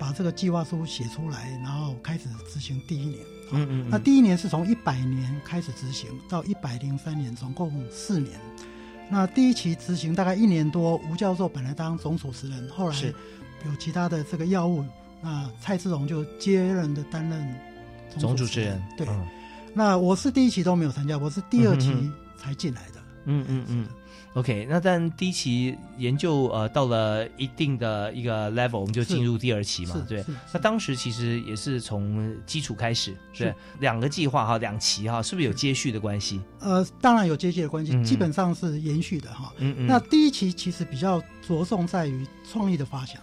[0.00, 3.18] 把这个计划书写出来，然后开始执行第一年。
[3.52, 3.86] 嗯嗯。
[3.90, 8.40] 那第一年是从一百年开始执行到一百零三年，总共四年。
[9.10, 12.96] 那第一期执行大概一年多，吴教授本来当总主持人，后来
[13.66, 14.82] 有其他的这个药物，
[15.20, 17.54] 那蔡志荣就接任的担任
[18.16, 18.82] 总主持人。
[18.96, 19.06] 对。
[19.74, 21.92] 那我是第一期都没有参加，我是第二期
[22.38, 22.92] 才进来的。
[22.94, 23.88] 嗯嗯嗯嗯
[24.34, 24.66] ，OK。
[24.68, 30.24] 那但第一期研究呃到了一定的一个 level，我们就进入第二期嘛，对。
[30.52, 36.40] 那当时其实也是从基础开始，对，两个计划哈，两期哈，是不是有接续的关系？
[36.60, 39.52] 呃，当然有接续的关系，基本上是延续的哈。
[39.58, 39.86] 嗯嗯。
[39.86, 43.20] 那第一期其实比较着重在于创意的发想。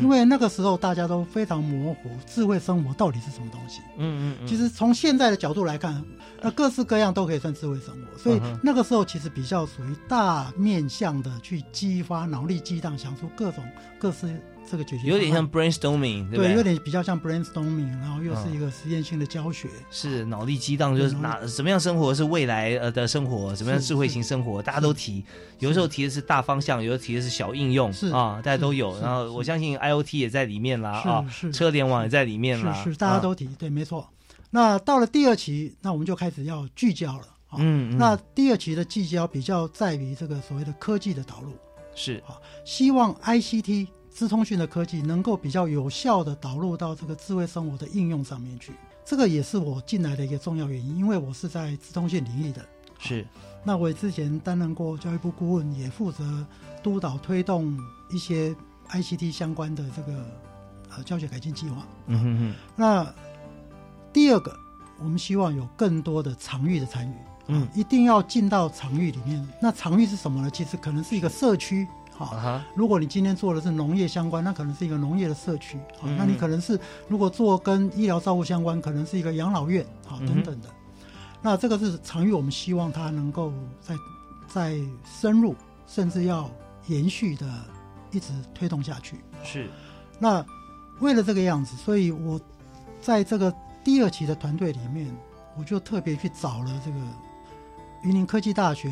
[0.00, 3.80] 因为那个时候大家都非常模糊，智慧生活到底是什么东西？
[3.98, 4.46] 嗯嗯嗯。
[4.46, 6.02] 其实从现在的角度来看，
[6.40, 8.18] 那各式各样都可以算智慧生活。
[8.18, 13.62] 所以那个时候其实比较属于大面向的去激发脑力激荡，想出各种
[13.98, 14.26] 各式
[14.70, 16.52] 这个解决有点像 brainstorming，对？
[16.52, 25.24] 有点比较像 brainstorming，然后又是一个实验性的教学，是脑力激荡，就是哪什么样生活是未来呃的生活，什么样智慧型生活，大家都提。
[25.58, 28.98] 有时候提的是大方向，有时候提的是小应用，是啊，大家都有。
[29.00, 34.08] 然后我相信 IOT 也在里面啦，啊，车联网也在里面啦，是是，大家都提，对，没错。
[34.50, 37.24] 那到了第二期，那我们就开始要聚焦了。
[37.58, 41.52] 嗯，那第二期的聚焦比较在于这个所谓的科技的导入，
[41.96, 43.88] 是啊，希望 ICT
[44.20, 48.74] 资通讯的科技能够比较有效的导入到这个智慧生活的应用上面去。
[49.02, 52.62] 这个也是我进来的一个重要原因，因为我是在资通讯领域的。
[52.98, 53.26] 是，
[53.64, 56.46] 那我之前担任过教育部顾问，也负责
[56.82, 57.74] 督导推动
[58.10, 58.54] 一些
[58.90, 60.12] ICT 相关的这个
[60.94, 61.86] 呃教学改进计划。
[62.06, 62.54] 嗯哼哼。
[62.76, 63.14] 那
[64.12, 64.54] 第二个，
[64.98, 67.14] 我们希望有更多的场域的参与。
[67.46, 69.48] 嗯，一定要进到场域里面。
[69.62, 70.50] 那场域是什么呢？
[70.50, 71.88] 其实可能是一个社区。
[72.24, 75.78] 好，如果你今天做的是农业相关，那可能是一个农业的社区。
[75.98, 76.78] 好，那你可能是
[77.08, 79.84] 如果做跟医疗照护相关，可能是一个养老院。
[80.08, 80.68] 啊，等等的。
[81.40, 83.94] 那这个是场域，我们希望它能够在
[84.46, 85.54] 在深入，
[85.86, 86.50] 甚至要
[86.86, 87.46] 延续的
[88.10, 89.16] 一直推动下去。
[89.42, 89.68] 是。
[90.18, 90.44] 那
[91.00, 92.40] 为了这个样子，所以我
[93.00, 95.10] 在这个第二期的团队里面，
[95.56, 96.98] 我就特别去找了这个。
[98.02, 98.90] 云林科技大学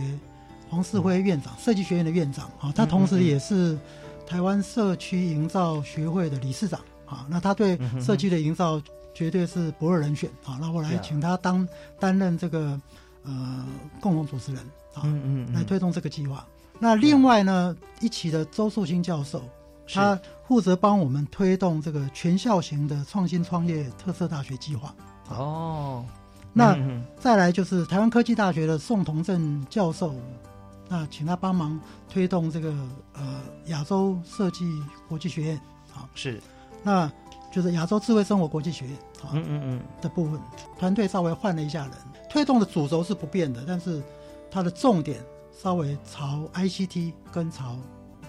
[0.70, 3.78] 黄世辉院长，设计学院的院长啊，他同时也是
[4.26, 7.26] 台湾社区营造学会的理事长啊。
[7.28, 8.80] 那他对社区的营造
[9.14, 10.58] 绝对是不二人选啊。
[10.60, 11.66] 那我来请他当
[11.98, 12.80] 担任这个
[13.24, 13.66] 呃
[14.00, 14.62] 共同主持人
[14.94, 15.02] 啊，
[15.54, 16.46] 来推动这个计划。
[16.78, 19.42] 那另外呢，一起的周树清教授，
[19.92, 24.94] 他负责帮我们推动这个全校型的创新创业特色大学计划。
[25.30, 26.04] 哦。
[26.52, 26.76] 那
[27.20, 30.14] 再来就是台湾科技大学的宋同正教授，
[30.88, 32.74] 那请他帮忙推动这个
[33.12, 34.64] 呃亚洲设计
[35.08, 35.56] 国际学院
[35.94, 36.40] 啊，是，
[36.82, 37.10] 那
[37.52, 39.82] 就是亚洲智慧生活国际学院啊，嗯嗯嗯。
[40.00, 40.40] 的部分。
[40.78, 41.92] 团队稍微换了一下人，
[42.30, 44.02] 推动的主轴是不变的，但是
[44.50, 45.20] 它的重点
[45.52, 47.76] 稍微朝 ICT 跟朝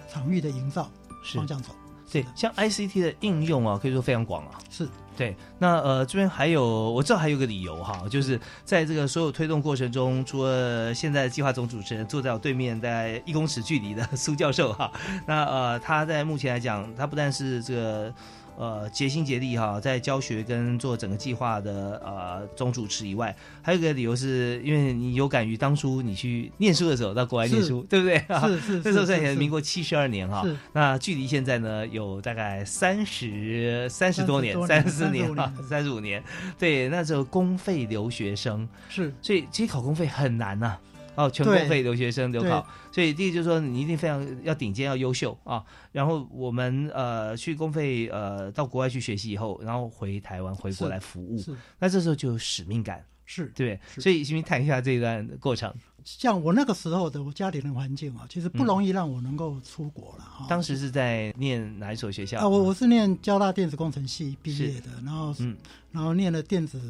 [0.10, 0.90] 场域的营造
[1.34, 1.74] 方向走。
[2.12, 4.52] 对，像 ICT 的应用啊，可以说非常广啊。
[4.70, 4.88] 是。
[5.18, 14.90] 对，那呃这边还有我知道还有个理由哈，就是在这个所有推动过程中，除了现在计划总主持人坐在我对面在一公尺距离的苏教授哈，
[15.28, 18.14] 那呃他在目前来讲，他不但是这个。
[18.60, 28.20] 呃，竭心竭力哈，在教学跟做整个计划的呃总主持以外，还有一个理由是因为你有感于当初你去念书的时候到国外念书，对不对？
[28.50, 36.22] 是 是， 那时候在民国七十二年哈，那距离现在呢有大概三十三十多年，三十四年哈， 三十五年。
[36.58, 40.78] 对，那时候公费留学生是，所以其实考公费很难呐。
[41.20, 45.62] 哦，全公费留学生留考，所以第一就是说你一定非常要顶尖要优秀啊。
[45.92, 51.44] 然后我们呃去公费呃到国外去学习以后，然后回台湾回国来服务，
[51.78, 53.78] 那这时候就有使命感，是对。
[53.98, 55.74] 所以请谈一下这一段过程。
[56.06, 60.46] 像我那个时候的我家庭的环境啊，其实不容易让我能够出国了哈。
[60.48, 62.48] 当时是在念哪一所学校啊？
[62.48, 65.56] 我我是念交大电子工程系毕业的，然后嗯，
[65.92, 66.82] 然后念了电子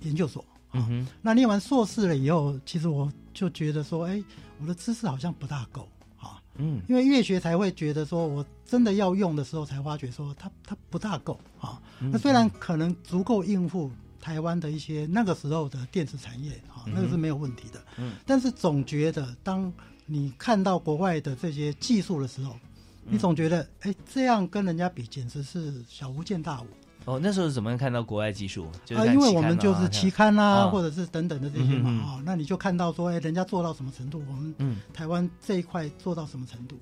[0.00, 0.44] 研究所。
[0.72, 4.24] 嗯哼，那念完硕士了以后，其实我就觉得说，哎，
[4.58, 5.86] 我的知识好像不大够
[6.18, 6.40] 啊。
[6.56, 11.80] 嗯，因为越学才会觉得说，我真的要用的时候才发觉说，它它不大够啊。
[12.00, 17.80] 那虽然可能足够应付台湾的一些那个时候的电子产业啊，那个是没有问题的。
[17.98, 19.70] 嗯，但是总觉得当
[20.06, 22.56] 你看到国外的这些技术的时候，
[23.04, 26.66] 你总觉得，哎，这样跟人家比，简直是小巫见大巫。
[27.06, 28.66] 哦，那时候是怎么看到国外技术？
[28.94, 36.76] 啊，因为我们就是期刊啊，或者是等等的这些嘛，啊，那你就看到说，哎，人家做到什么程度，我们台湾这一块做到什么程度？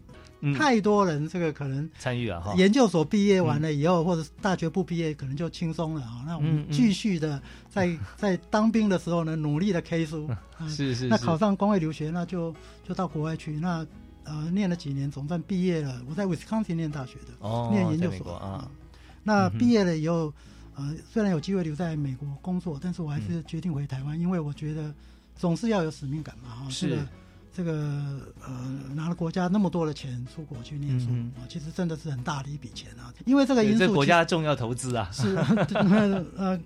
[0.58, 6.22] 太多人这个可能参与啊，哈，研究所毕业完了以后，或者大学不毕业，可能就轻松了啊。
[6.26, 10.28] 那我们继续的在 在当兵的时候呢，努力的 K 书，
[10.68, 12.54] 是是，那考上公外留学，那就
[12.86, 13.86] 就到国外去，那
[14.24, 16.00] 呃，念了几年，总算毕业了。
[16.08, 18.70] 我在威斯康星念大学的，哦，念研究所啊。
[19.24, 20.32] 那毕业了以后，
[20.76, 24.94] 呃，虽然有机会留在美国工作，但是我还是决定回台湾，因为我觉得
[25.34, 26.50] 总是要有使命感嘛。
[26.50, 26.98] 哈，是
[27.52, 27.72] 这个
[28.40, 31.08] 呃，拿了国家那么多的钱出国去念书
[31.38, 33.14] 啊，其实真的是很大的一笔钱啊。
[33.24, 35.08] 因为这个因素，这国家重要投资啊。
[35.12, 35.36] 是
[36.36, 36.58] 呃，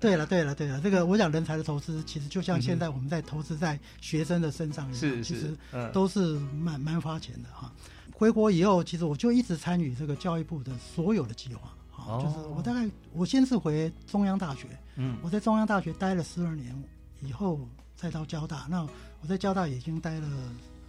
[0.00, 5.56] 对了对了对了，这个我讲人才的投资，其实就像现在我们在投资在学生的身上一样，是其实
[5.92, 7.72] 都是蛮蛮花钱的哈。
[8.12, 11.72] 回国以后，其实我就一直参与这个教育部的所有的计划。
[12.06, 16.74] 就是我大概我先是回中央大学，嗯，我在中央大学待了十二年，
[17.20, 17.60] 以后
[17.96, 18.82] 再到交大，那
[19.20, 20.28] 我在交大已经待了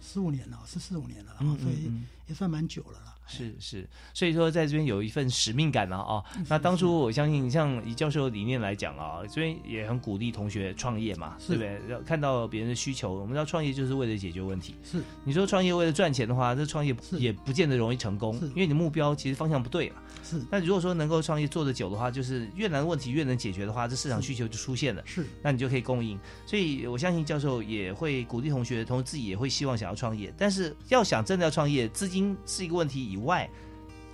[0.00, 1.90] 十五年了，是四五年了，然后所以
[2.28, 3.14] 也算蛮久了啦。
[3.30, 6.24] 是是，所以说在这边有一份使命感了啊。
[6.48, 11.78] 那当初我相信，像以教授理念来讲啊，这边也很鼓励同学创业嘛，对不对？
[11.90, 14.74] 要看到别人的需求，我们知道创业就是为了解决问题。
[14.82, 19.96] 是，你说创业为了赚钱的话，这创业也不见得容易成功，因为你目标其实方向不对了。
[20.24, 20.40] 是。
[20.50, 25.02] 那如果说能够创业做得久的话，就是越难的问题越能解决的话，这市场需求就出现了。
[25.04, 25.26] 是。
[25.42, 26.18] 那你就可以供应。
[26.46, 30.32] 所以我相信教授也会鼓励同学，同时自己也会希望想要创业。
[30.38, 33.48] 但是要想真的要创业，资金是一个问题以外。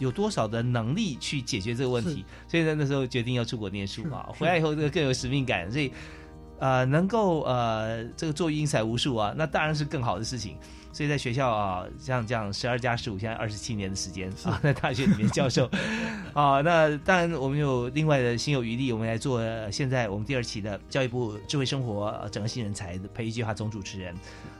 [0.00, 2.24] 有多少的能力去解决这个问题？
[2.48, 5.92] 所以呢，那时候决定要出国念书啊，回来以后这个更有使命感，所以
[6.58, 10.56] 呃，能够呃这个做英才无数啊，那当然是更好的事情。
[10.92, 15.70] 所以在学校啊，像这样十二加十五，现在二十七年的时间啊， 在大学里面教授
[16.34, 19.40] 啊，那当然我们有另外的心有余力，我们来做
[19.70, 24.12] 现在我们第二期的教育部智慧生活整个新人才的培育计划总主持人。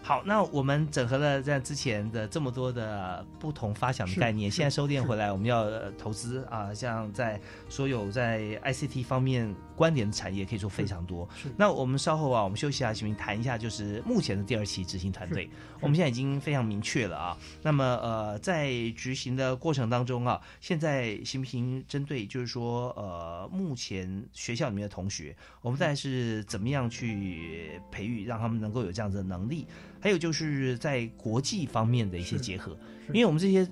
[0.07, 7.41] 好，那我们整合了在之前的这么多的不同发想的概念，现在收敛回来，我们要投资啊，像在
[7.71, 11.27] 所有在 ICT 方面关联的产业可以说非常多。
[11.57, 15.49] 那我们稍后啊，我们休息一下，请您谈一下，就是目前的第二期执行团队，
[15.81, 17.39] 我们现在已经非常明确了啊。
[17.63, 29.67] 那么呃，在执行的过程当中啊，现在行不行针对就是说呃，目前学校里面的同学，我们在是怎么样去培育，让他们能够有这样子的能力？
[30.05, 32.77] 还有就是在国际方面的一些结合，
[33.09, 33.67] 因为我们这些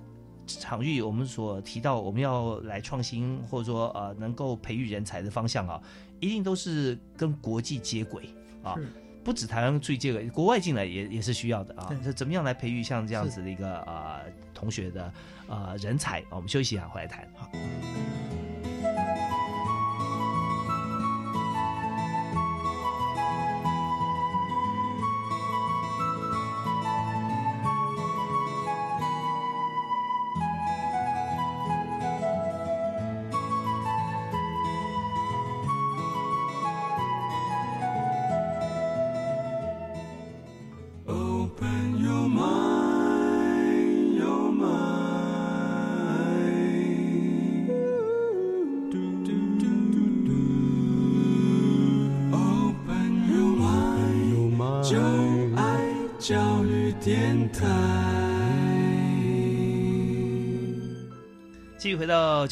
[0.47, 5.79] 场域，我们所提到我们要来创新，或者说呃能够培育人才的方向啊，
[6.21, 8.31] 一定都是跟国际接轨
[8.63, 8.75] 啊，
[9.23, 11.95] 不止台湾注意接轨，国外进来也也是需要的啊。
[12.03, 14.23] 是怎么样来培育像这样子的一个呃
[14.55, 15.13] 同学的
[15.49, 16.25] 呃人才？
[16.31, 17.31] 我们休息一下，回来谈。
[17.37, 17.51] 好。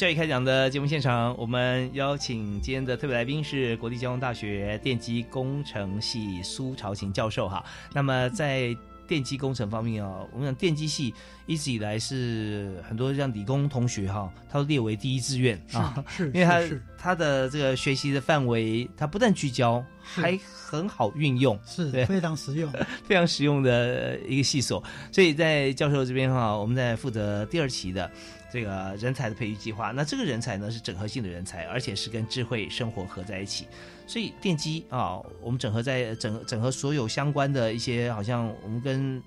[0.01, 7.63] 教育开讲的节目现场，我们邀请今天的特别来宾是国立交通大学电机工程系苏朝琴教授哈。
[7.93, 8.75] 那么在
[9.07, 11.13] 电机工程方面啊，我们讲电机系
[11.45, 16.63] 一直以来是很多像理工同学哈，他都列为第一志愿啊，是，因为他
[16.97, 20.35] 他的这个学习的范围，他不但聚焦，还
[20.67, 22.73] 很好运用，是非常实用，
[23.05, 24.83] 非常实用的一个系所。
[25.11, 28.09] 所以在教授这边哈，我们在负责第二期的。
[28.51, 33.65] 这个人才的培育计划，那这个人才呢是整合性的人才，而且是跟智慧生活合在一起。
[34.05, 39.23] 所以电机啊，我们整合在整整合所有相关的一些，好像我们跟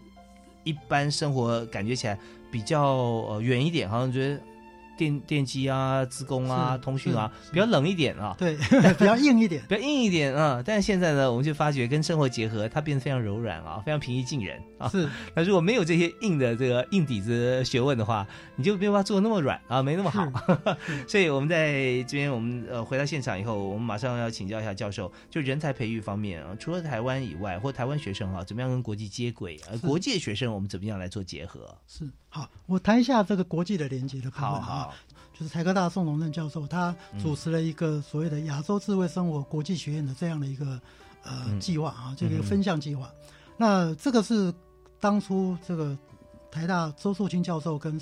[0.62, 2.18] 一般生活感觉起来
[2.50, 4.40] 比较呃远一点，好像觉得。
[4.96, 8.56] 电电机啊，资工啊，通讯啊，比较冷一点啊，对，
[8.98, 10.62] 比较硬一点， 比较硬一点啊。
[10.64, 14.88] 但是现在呢，我们就发觉跟生活结合，它变得非常柔软啊，非常平易近人啊。
[14.88, 18.26] 是， 那如果没有这些硬的这个硬底子学问的话，
[18.56, 20.30] 你就没办法做那么软啊，没那么好。
[21.08, 29.60] 所以我们在这边，我们呃回到现场以后，我们马上要请教一下教授，就人才培育方面啊，除了台湾以外，或台湾学生啊，怎么样跟国际接轨？
[29.70, 31.76] 呃国际学生我们怎么样来做结合？
[31.86, 32.08] 是。
[32.28, 34.88] 好，我谈一下这个国际的连接的部分啊，
[35.34, 40.80] 就是台科大宋荣任教授，他主持了一个所谓的亚洲智慧生活国际学院的这样的一个
[41.24, 43.10] 呃计划啊，这个分项计划。
[43.56, 44.54] 那这个是
[45.00, 45.98] 当初这个
[46.50, 48.00] 台大周树清教授跟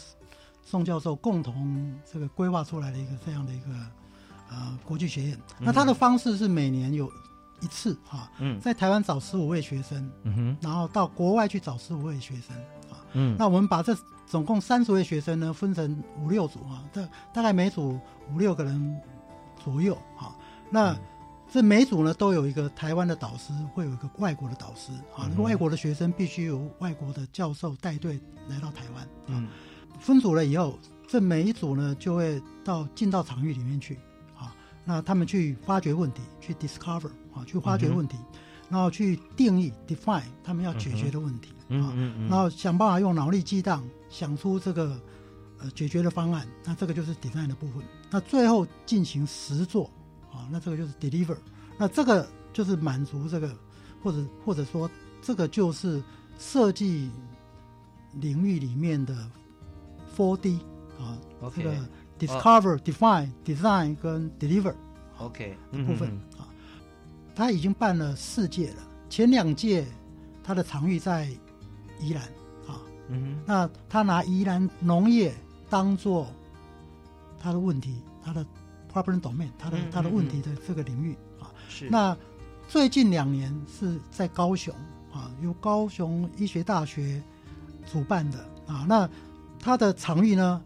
[0.63, 3.67] 宋教授共同这个规划出来的一个这样的一个
[4.51, 5.41] 呃国际学院。
[5.59, 7.11] 那他的方式是每年有
[7.63, 8.31] 一次哈，
[8.61, 10.11] 在台湾找十五位学生，
[10.61, 12.55] 然后到国外去找十五位学生。
[13.15, 18.01] 嗯，那我们把这总共三十位学生呢分成五六组啊，这大概每组
[18.33, 19.01] 五六个人
[19.63, 20.35] 左右啊。
[20.71, 20.97] 那
[21.51, 25.29] 这每组呢都有一个台湾的导师，会有一个外国的导师啊。
[25.37, 28.19] 外国的学生必须由外国的教授带队
[28.49, 29.07] 来到台湾。
[29.27, 29.49] 嗯，
[30.01, 33.99] 分组了以后，这每一组呢就会到进到场域里面去
[34.35, 34.57] 啊。
[34.83, 38.17] 那他们去发掘问题，去 discover 啊，去发掘问题。
[38.73, 41.93] 然后去定义 define 他们要解决的问题啊，
[42.27, 44.99] 然后想办法用脑力激荡想出这个
[45.59, 47.83] 呃解决的方案，那这个就是 design 的部分。
[48.11, 49.91] 那最后进行实做
[50.33, 51.37] 啊，那这个就是 deliver。
[51.77, 53.55] 那这个就是满足这个，
[54.03, 56.03] 或者或者说这个就是
[56.39, 57.11] 设计
[58.15, 59.15] 领域里面的
[60.17, 60.61] Four D
[60.99, 61.19] 啊，
[61.55, 61.75] 这个
[62.19, 64.75] Discover、Define、Design 跟 Deliver
[65.19, 66.09] OK 部分。
[66.32, 66.32] 啊，
[67.35, 69.87] 他已经办了四届了，前两届
[70.43, 71.29] 他的场域在
[72.01, 72.23] 宜兰
[72.67, 75.35] 啊，嗯，那他拿宜兰农业
[75.71, 76.29] 当做
[77.39, 78.45] 他的问题，他的
[78.93, 81.89] problem domain，他的他的问题的这个领域啊，是。
[81.89, 82.17] 那
[82.69, 84.75] 最近两年是在高雄
[85.13, 87.23] 啊，由高雄医学大学
[87.91, 89.09] 主办的啊，那
[89.59, 90.63] 他的场域呢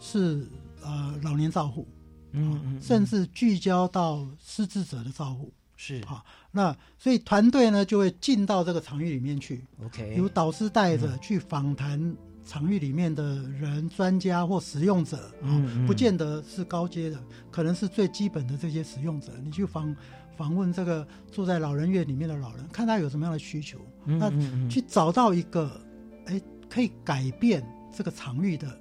[0.00, 0.46] 是
[0.82, 1.86] 呃老年照护，
[2.32, 12.16] 嗯嗯，甚至聚焦到失智者的照护，是啊，那所以团队呢就会进到这个场域里面去，OK，由导师带着去访谈。
[12.46, 15.48] 场域里面的人、专家或使用者啊，
[15.86, 17.18] 不见得是高阶的，
[17.50, 19.32] 可能是最基本的这些使用者。
[19.42, 19.96] 你去访
[20.36, 24.30] 访问这个住在老人院里面的老人，看他有什么样的需求，那
[24.68, 25.80] 去找到一个
[26.26, 27.66] 哎可以改变
[27.96, 28.78] 这个场域的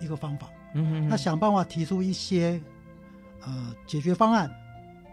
[0.00, 0.48] 一个方法。
[0.74, 2.60] 嗯，那想办法提出一些
[3.42, 4.50] 呃解决方案。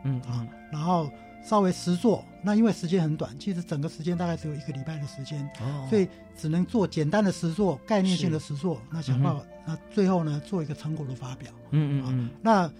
[0.05, 1.11] 嗯啊，然后。
[1.47, 8.81] 稍微实做，那因为时间很短，其实整个时间大概只有一个礼拜的时间，哦所以只能做简单的实做、概念性的实做。
[8.91, 11.51] 那想办法，那最后呢，做一个成果的发表。
[11.69, 12.71] 嗯嗯嗯，那。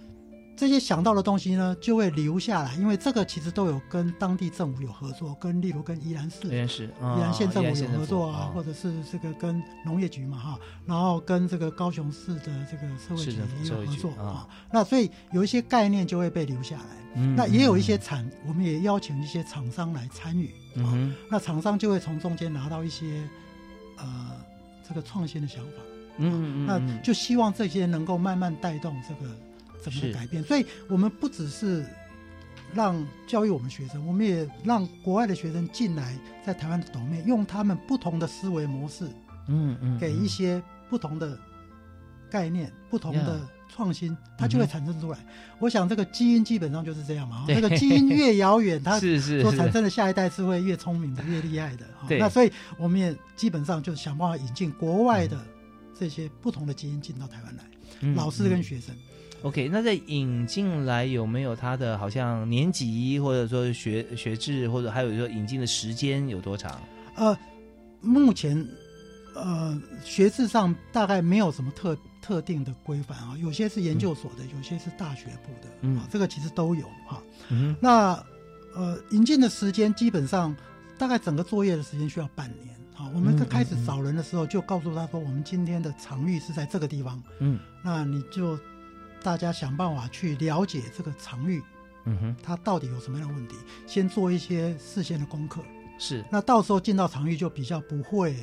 [0.56, 6.50] 这些想到的东西呢，就会留下来，因为这个其实都有跟当地政府有合作，跟例如跟宜兰市、宜
[6.98, 13.32] 兰县政府有合作啊，或者是这个跟农业局嘛哈，然后跟这个高雄市的这个社会局
[13.62, 14.48] 也有合作啊。
[14.72, 20.48] 那所以有一些概念就会被留下来，那也有一些厂，我们也邀请一些厂商来参与
[20.82, 20.96] 啊。
[21.30, 23.28] 那厂商就会从中间拿到一些
[23.98, 24.32] 呃
[24.88, 25.72] 这个创新的想法，
[26.16, 29.30] 嗯嗯，那就希望这些能够慢慢带动这个。
[29.90, 30.42] 怎么改变？
[30.42, 31.84] 所以我们不只是
[32.74, 39.06] 让教育我们学生，我们也让国外的学生进来，在台湾的岛面用他们不同的思维模式，
[39.48, 41.38] 嗯嗯，给一些不同的
[42.30, 45.18] 概念、不同的创新，它就会产生出来。
[45.58, 51.86] 我想这个基因基本上就是这样嘛， 这个基因越遥远，它所产生的下一代是会越聪明的、越厉害的。
[52.18, 55.38] 那所以我们也基本上就是想办法引进国外的
[55.98, 58.94] 这些不同的基因进到台湾来，老师跟学生。
[59.46, 66.82] OK，那在引进来有没有他的好像年级或者说学学制，或者还有说引进的时间有多长？
[67.14, 67.38] 呃，
[68.00, 68.66] 目前
[69.36, 77.22] 呃学制上大概没有什么特特定的规范啊，有些是研究所的，有些是大学部的，嗯，这个其实都有哈。
[77.48, 78.20] 嗯，那
[78.74, 80.52] 呃引进的时间基本上
[80.98, 82.74] 大概整个作业的时间需要半年。
[82.92, 88.58] 好，我们在开始找人的时候就告诉他说，我们今天的场域是在这个地方，嗯，那你就。
[89.22, 91.62] 大家想办法去了解这个场域，
[92.04, 93.56] 嗯哼，它到底有什么样的问题？
[93.86, 95.60] 先做一些事先的功课，
[95.98, 96.24] 是。
[96.30, 98.36] 那到时候进到场域就比较不会，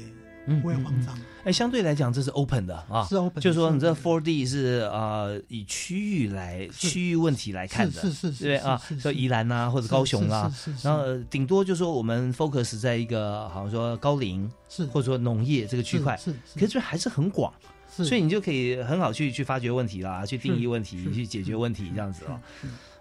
[0.45, 1.17] 不会慌张。
[1.45, 17.53] 哎，相对来讲这是 open 的啊，是 open，就是说你这 four D 是呃以区域来区域问题来看的，是是是，对啊，说宜兰啊或者高雄啊，然后顶多就说我们 focus 在一个好像说高龄是或者说农业这个区块，是，可是这还是很广。
[17.95, 22.39] 所以你就可以很好去去发掘问题啦，去定义问题，去解决问题这样子哦。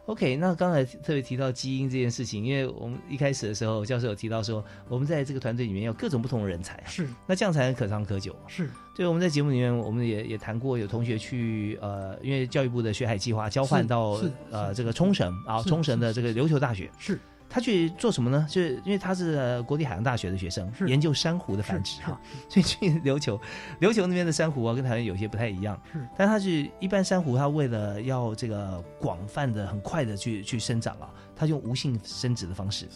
[0.07, 8.35] OK，那刚才特别提到基因这件事情，因为我们一开始的时候，教授有提到说，我们在这个团队里面有各种不同的人才，是那这样才能可长可久。
[8.49, 14.21] 是，对，我们在节目里面，我们也也谈过，有同学去呃，因为教育部的学海计划交换到
[14.51, 17.17] 呃这个冲绳啊，冲绳的这个琉球大学是。
[17.55, 18.47] 他去做什么呢？
[18.49, 23.39] 就是因为他是国立海洋大学的学生，研究珊瑚的繁殖哈， 所以去琉球，
[23.79, 25.79] 琉球那边的珊瑚啊，跟台湾有些不太一样。
[25.93, 32.89] 是，但他是一般珊瑚，它为了要这个广泛的、很快的去去生长啊，它用无性生殖的方式。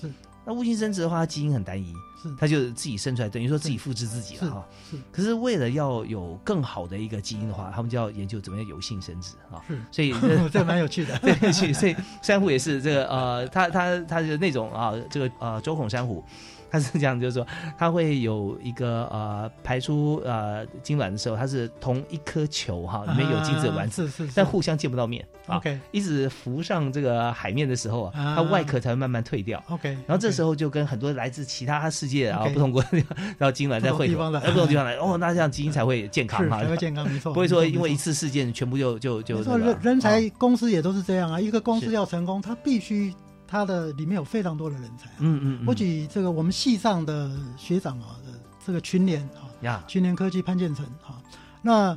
[0.47, 0.51] 是。
[0.51, 1.93] 那无性生殖的话，它基因很单一，
[2.23, 4.67] 是它就自己生出来，等于说自己复制自己了哈。
[4.91, 9.61] 是，可是为了要有更好的一个基因的话，他们就要研究怎么样有性生殖啊。
[9.67, 10.15] 是，所以
[10.53, 11.73] 这蛮有趣的， 对，有趣。
[11.73, 16.25] 所以珊瑚也是这个呃，它它它是那种啊，这个呃周孔珊瑚。
[16.71, 17.47] 它是这样，就是说，
[17.79, 25.27] 它会有一个呃排出呃精卵的时候，它是同一颗球哈，里面有精子卵子，是是，但互相见不到面。
[25.47, 29.63] OK，一直浮上这个海面的时候啊，它外壳才会慢慢退掉。
[29.69, 39.41] OK，然后这时候就跟很多来自其他世界然后不同国，然后精卵在汇合，在不同地方来，哦，那这样基因才会健康哈，才会健康，没错，不会说因为一次事件全部就就就。
[39.43, 43.15] 人人才公司也都是这样啊，一个公司要成功，它必须。
[43.47, 48.17] 它的里面有非常多的人才，嗯嗯，我举这个我们系上的学长啊
[48.65, 51.23] 这个群联啊，呀，群联科技潘建成啊，
[51.63, 51.97] 那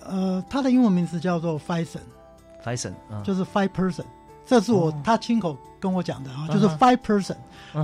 [0.00, 2.92] 呃，他的英文名字叫做 Fison，Fison，
[3.22, 4.04] 就是 Five Person，
[4.44, 7.36] 这是我他亲口跟我讲的啊，就是 Five Person，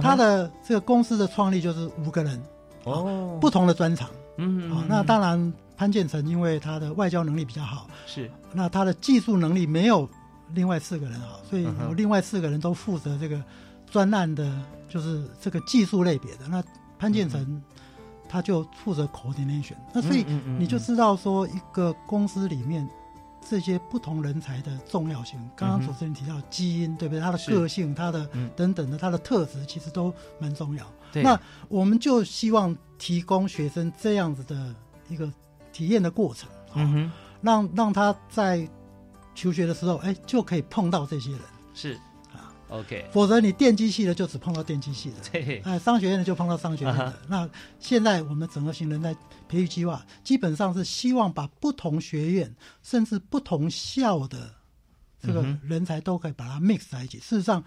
[0.03, 2.43] 他的这个公司的创立就是五个人，
[2.85, 4.09] 哦，不同的专长，
[4.39, 8.31] 嗯，啊，那当然潘建成因为他的外交能力比较好，是。
[8.53, 10.09] 那他的技术能力没有
[10.53, 13.43] 另外四个人啊，所以有另外四个人都负责这个
[13.91, 14.53] 专案的，
[14.89, 16.49] 就是这个技术类别的。
[16.49, 16.63] 那
[16.99, 17.63] 潘建成
[18.29, 22.89] 他就负责 coordination，那所以嗯嗯嗯你就知道说一个公司里面。
[23.47, 27.21] 这些不同人才的重要性，刚刚主持人提到基因，对不对？
[27.21, 30.87] 他的个性，他的嗯等等的，他的特质，其实都蛮重要。
[31.13, 31.39] 对那
[31.69, 34.75] 我们就希望提供学生这样子的
[35.11, 35.31] 一个
[35.75, 38.67] 体验的过程，嗯哼，让让他在
[39.35, 41.41] 求学的时候，哎，就可以碰到这些人。
[41.75, 41.99] 是。
[42.33, 47.17] 啊，OK，否则你电机系的就只碰到电机系的，对，哎，商学院的就碰到商学院的。
[47.29, 49.15] 那现在我们整个型人才
[49.49, 54.53] 培育计划，基本上是希望把不同学院甚至不同校的
[55.21, 57.19] 这个人才都可以把它 mix 在一起。
[57.19, 57.63] 事实上，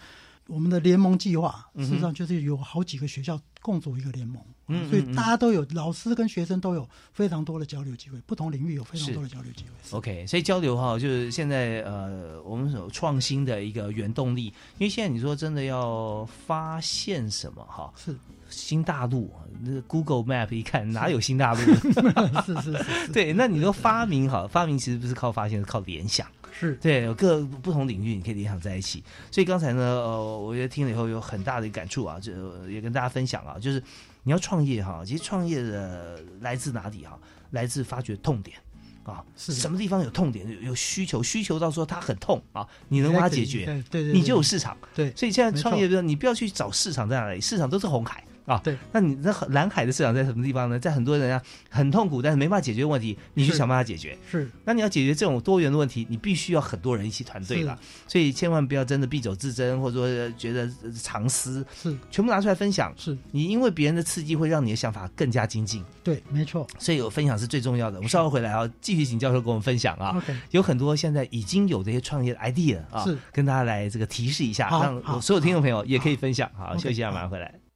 [0.47, 9.97] 我们的联盟计划，事实上就是有好几个学校共组一个联盟，嗯所以大家都有老师跟学生都有非常多的交流机会，不同领域有非常多的交流机会。
[9.97, 14.45] OK，所以交流哈，就是现在呃，我们有创新的一个原动力。
[14.78, 18.15] 因为现在你说真的要发现什么哈，是
[18.49, 21.59] 新大陆，那 Google Map 一看哪有新大陆？
[22.45, 26.28] 是是是是，对，那你说发明哈，发明其实不是靠发现，是靠联想。
[26.59, 29.03] 是对，有各不同领域你可以联想在一起。
[29.30, 32.32] 所以刚才呢，呃，我觉得听了以后有很大的感触啊，就
[32.68, 33.82] 也跟大家分享啊，就是
[34.28, 37.17] 你要创业哈，其实创业的来自哪里哈？
[37.51, 38.57] 来自发掘痛点。
[39.03, 44.78] 啊，是什么地方有痛点，有有需求，需求到说它很痛啊，你能帮它解决，对对对，你就有市场。
[44.93, 48.60] 对，所以现在创业的你不要去找市场在哪里，市场都是红海啊。
[48.64, 50.80] 对，那你那蓝海的市场在什么地方呢？
[50.80, 51.39] 在很多人啊
[51.70, 54.18] 很痛苦，但是没办法解决问题，你去想办法解决。
[54.32, 57.78] 是，那你要解决这种多元的问题，你必须要很多人一起团队了。
[58.08, 62.91] 所以千万不要真的敝帚自珍，或者说觉得呃藏私，是全部拿出来分享。
[62.98, 65.84] 是你因为别人的刺激，会让你的想法更加精进。
[66.04, 66.66] 对，没错。
[66.80, 67.98] 所以有分享是最重要的。
[67.98, 70.24] 我们稍后回来啊，继续请教授跟我们分享啊。
[70.52, 76.50] 有很多现在已经有这些创业的 idea 啊，是跟大家来这个提示一下，让好所有听众朋友也可以分享。
[76.56, 77.66] 好，休息一下，马上回来。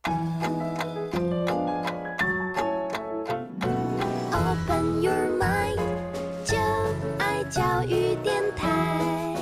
[4.33, 5.77] Open your mind，
[6.43, 6.57] 就
[7.19, 9.35] 爱教育电台。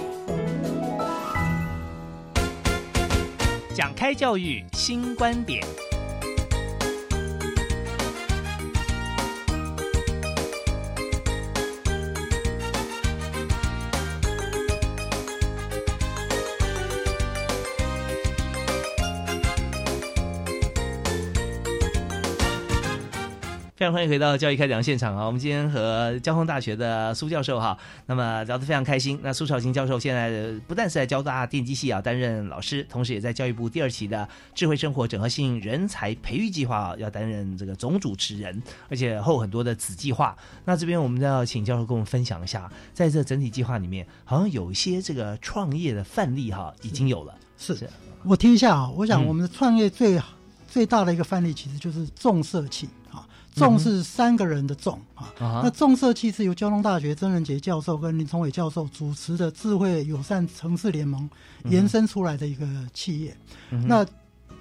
[3.74, 5.64] 讲开教育新观点。
[23.80, 25.26] 非常欢迎回到教育开讲现场啊！
[25.26, 27.78] 我们今天和交通大学的苏教授哈，
[28.08, 29.18] 那么聊得非常开心。
[29.24, 40.36] 那苏少琴教授现在不但是在交大电机系啊担任老师，同时也在教育部第二期的智慧生活整合性人才培育计划啊要担任这个总主持人，而且后很多的子计划。
[40.66, 47.34] 那这边我们要请教授跟我们分享一下，在这整体计划里面，好像有一些这个创业的范例哈已经有了。
[47.58, 47.90] 是
[48.26, 50.22] 我听一下啊，我想我们的创业最、
[50.68, 53.26] 最大的一个范例其实就是重色器啊，
[53.60, 55.28] 重是三个人的重啊。
[55.39, 61.30] 啊那重色器是由交通大学曾仁杰教授跟林崇伟教授主持的智慧友善城市联盟
[61.66, 63.38] 延伸出来的一个企业。
[63.72, 64.05] 嗯那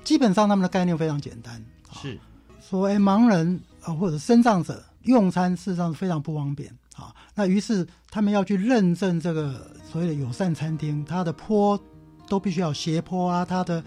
[0.04, 1.62] 基本上他们的概念非常简单，
[2.02, 2.18] 是
[2.60, 7.14] 说哎盲人啊、或者身障者用餐事实上是非常不方便啊。
[7.34, 11.78] 那于是他们要去认证这个所谓的友善餐厅，它的坡
[12.26, 13.82] 都必须要斜坡啊，它的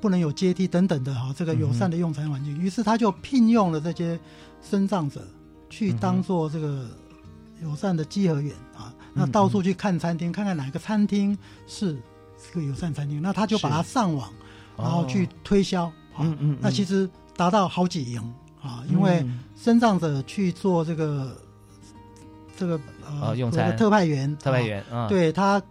[0.00, 2.58] 不能有阶梯等等的哈、这个友善的用餐环境。
[2.60, 4.18] 于是他就聘用了这些
[4.62, 5.26] 身障者
[5.68, 6.86] 去当做这个
[7.62, 11.36] 友善的稽核员啊，那到处去看餐厅，看看哪个餐厅
[11.66, 11.96] 是
[12.42, 14.32] 这个友善餐厅，那他就把它上网，
[14.76, 15.84] 然后去推销。
[16.14, 18.20] 啊嗯嗯，那其实达到好几赢
[18.62, 19.40] 啊，因为嗯。
[19.54, 21.36] 身障者去做这个
[22.56, 23.76] 这个呃哦用餐。
[23.76, 25.62] 特派员，特派员啊对他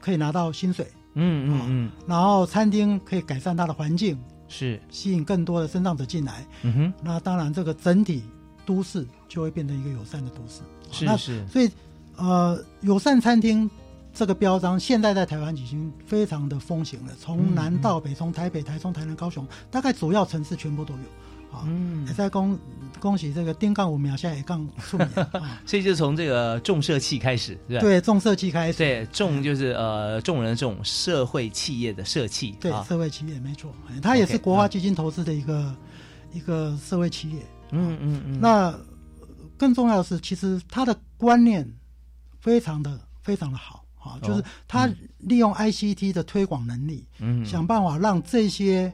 [0.00, 4.18] 可以拿到薪水，嗯嗯嗯，然后餐厅可以改善它的环境，
[4.48, 6.46] 是吸引更多的生长者进来。
[6.62, 8.24] 嗯哼，那当然这个整体
[8.66, 10.62] 都市就会变成一个友善的都市。
[11.04, 11.70] 那是是所以
[12.16, 13.70] 呃，友善餐厅
[14.12, 21.00] 这个标章现在在台湾已经非常的风行了，从南到北，从台北、台中、台南、高雄，大概主要城市全部都有。
[21.52, 22.06] 啊，嗯。
[22.06, 22.58] 也在恭
[23.00, 35.74] 恭喜这个丁杠五秒现在也杠出名 啊，所以就从这个重社器开始，对重社企开始，对，重就是呃众人的众，社会企业的社企，对啊，社会企业没错，哎它也是国华基金投资的一个
[36.32, 37.42] 一个社会企业。
[37.70, 38.80] 嗯嗯嗯，那呃
[39.56, 41.68] 更重要的是，其实他的观念
[42.40, 44.88] 非常的非常的好啊，就是他
[45.18, 47.44] 利用 ICT 的推广能力，嗯。
[47.44, 48.92] 想办法让这些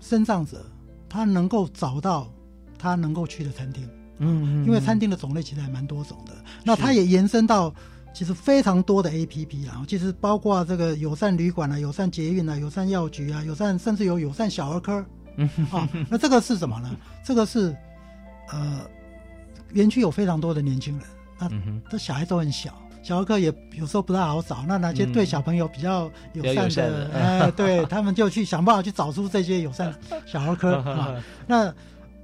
[0.00, 0.64] 身障者
[1.08, 2.30] 他能够找到
[2.78, 3.88] 他能够去的餐厅
[4.18, 6.32] 嗯，因为餐厅的种类其实还蛮多种的。
[6.64, 7.72] 那它也延伸到
[8.12, 15.04] 其实非常多的 A P P 啊，其实包括这个友善旅馆啊、友善捷运啊、友善药局啊、友善甚至有友善小儿科。
[15.36, 16.90] 嗯啊，那这个是什么呢？
[17.24, 17.74] 这个是
[18.50, 18.80] 呃，
[19.72, 21.06] 园区有非常多的年轻人，
[21.38, 21.48] 那
[21.88, 22.76] 这小孩都很小。
[23.08, 29.94] 小儿科也有时候不太好找，那哪些对小朋友比较友善的，哎， 对他们就去想办法去找出这些友善
[30.26, 31.14] 小儿科 啊。
[31.46, 31.74] 那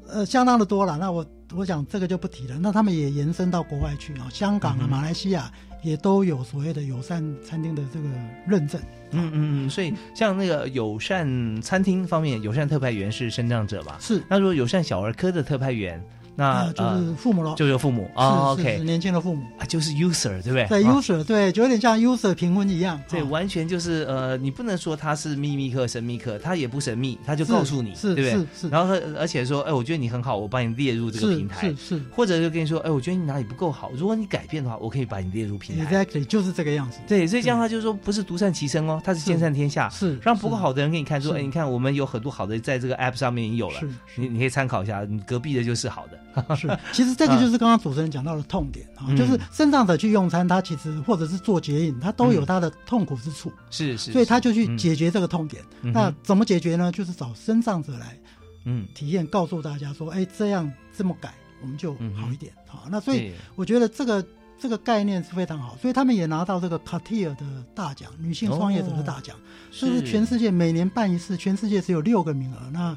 [0.07, 0.99] 呃，相当的多了。
[0.99, 1.25] 那我
[1.57, 2.59] 我想这个就不提了。
[2.61, 5.51] 那他们也延伸到国外去啊，香港啊、马来西亚
[5.83, 8.07] 也都有所谓的友善餐厅的这个
[8.47, 8.79] 认证。
[9.13, 9.71] 嗯嗯嗯。
[9.71, 13.97] 所以像那个友善餐厅方面，友善特派员是生长者吧？
[13.99, 14.23] 是。
[14.29, 15.99] 那如果友善小儿科的特派员？
[16.37, 20.67] 那就是父母了，就是父母啊，OK，年轻的父母啊，就是 user，对不对？
[20.67, 23.01] 对，user，对，就有点像 user 评分一样。
[23.09, 28.31] 对，完全就是呃，你不能说他是秘密课、神秘课，他也不神秘，他就告诉你，对不对？
[28.33, 28.69] 是是。
[28.69, 32.03] 然后而且说，哎，我觉得你很好，我帮你列入这个平台，是是。
[32.11, 36.05] 或者就跟你说，哎，我觉得你哪里不够好，如果你改变的话，我可以把你列入平台。
[36.05, 36.99] Exactly，就是这个样子。
[37.07, 43.81] 对，所以这样的话就是说，不是独善其身哦，他是兼善天下，是让不够好的人给你看，说，哎，你看我们有很多好的在这个 app 上面已经有了，
[44.17, 46.19] 你你可以参考一下，你隔壁的就是好的，
[46.57, 46.79] 是。
[46.93, 55.63] 其实这个就是刚刚主持人讲到的痛点啊，就是身障者去用餐，他其实或者是做捷饮，他都有他的痛苦之处，是是，所以他就去解决这个痛点。
[55.81, 56.91] 那怎么解决呢？
[56.93, 58.19] 就是找身障者来，
[58.65, 62.53] 嗯，体验，告诉大家说，哎，这样这么改，我们就好一点。
[62.67, 64.25] 好，那所以我觉得这个。
[64.57, 69.37] 这个概念是非常好，所以他们也拿到这个卡蒂尔的大奖，女性创业者的大奖，
[69.71, 72.59] 这是全世界每年办一次，全世界只有六个名额。
[72.73, 72.97] 那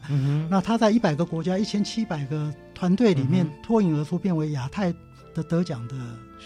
[0.50, 4.94] 那他在一百个国家、一千七百个团队里面脱颖而出，变为亚太
[5.34, 5.96] 的得奖的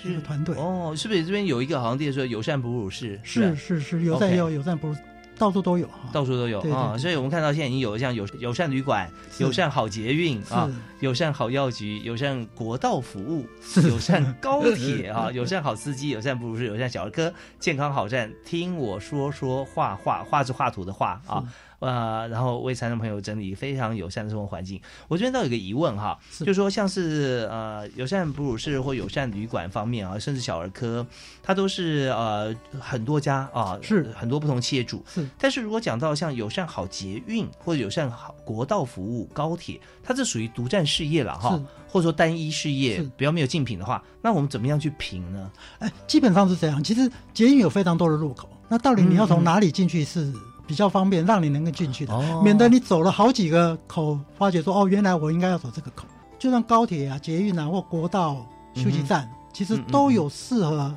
[0.05, 0.55] 一个团队。
[0.55, 3.19] 哦，是不是这边有一个好像店说友善哺乳室？
[3.21, 4.95] 是是是，友善有友善哺乳。
[5.37, 6.95] 到处都有，到处都有啊！
[6.97, 10.69] 所以我们看到现在已经有像友友善旅馆、友善好捷运啊、
[10.99, 13.47] 友善好药局、友善国道服务、
[13.89, 18.31] 友善高铁啊、 友善好司机、友善不如是友善小儿科、健康好站。
[18.45, 21.43] 听我说说画画，画是画图的画啊。
[21.81, 24.79] 呃，然后为残障朋友整理非常友善的生活环境。
[25.07, 31.05] 我这边倒有个疑问哈，就是说像是呃友善哺乳室或友善旅馆方面啊，甚至小儿科，
[31.41, 35.03] 它都是呃很多家啊，是很多不同企业主。
[35.07, 45.51] 是，但是如果讲到像友善好捷运或者友善好国道服务、高铁，它这属于独占事业了哈，或者说单一事业，比较没有竞品的话，那我们怎么样去评呢？
[45.79, 46.83] 哎，基本上是这样。
[46.83, 50.31] 其实捷运有非常多的入口，那到底你要从哪里进去是？
[50.67, 56.05] 比较方便，让你能够进去的，免得你走了好几个口，发觉说哦，原来我应该要走这个口。
[56.39, 60.95] 就像高铁啊、捷运啊或国道休息站，其实都有适合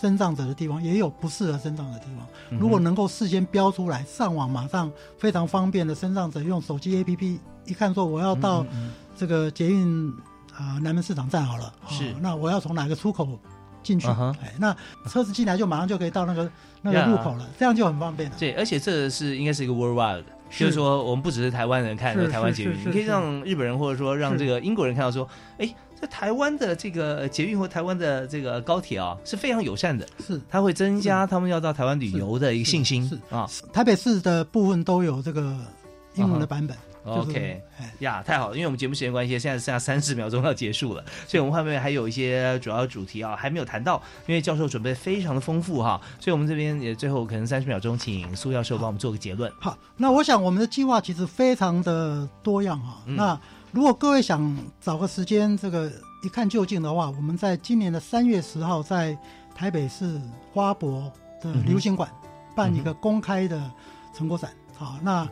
[0.00, 2.58] 身障者的地方，也有不适合身障的地方。
[2.58, 8.66] 如果能够事先标出来，上网马上非常方便的身障者用手机 APP 一看说我要到
[9.16, 10.12] 这个捷运
[10.52, 13.38] 啊南门市场站好了，是那我要从哪个出口？
[13.84, 14.74] 进去，哎，那
[15.08, 16.50] 车子进来就马上就可以到那个
[16.82, 18.36] 那个路口了，这样就很方便了。
[18.36, 25.28] 对，而且这是应该是一个 worldwide，就是说我们不只是台湾人看台湾捷运，你可以让日本人或者说让这个英国人看到说，
[25.58, 30.40] 哎，这台湾的这个捷运或台湾的这个高铁啊是非常友善的，是。
[30.48, 33.08] 它会增加他们要到台湾旅游的一个信心。
[33.08, 35.56] 是啊，台北市的部分都有这个
[36.14, 36.76] 英文的版本。
[37.04, 37.62] OK，
[37.98, 38.54] 呀，太好了！
[38.54, 44.00] 因为我们节目时间关系，现在剩下三十秒钟要结束了， 所以我们后面还有一些主要主题啊，还没有谈到。
[44.26, 49.52] 因为教授准备非常的丰富哈，所以我们这边也最后可能三十秒钟，请苏教授帮我们做个结论。
[49.60, 53.02] 好，那我想我们的计划其实非常的多样哈。
[53.06, 53.38] 那
[53.70, 55.92] 如果各位想找个时间，这个
[56.22, 59.16] 一看究竟的话，我们在今年的三月十号，在
[59.54, 60.20] 台北市
[60.52, 62.10] 花博的流行馆
[62.56, 63.70] 办一个公开的
[64.16, 64.50] 成果展。
[64.76, 65.26] 好，那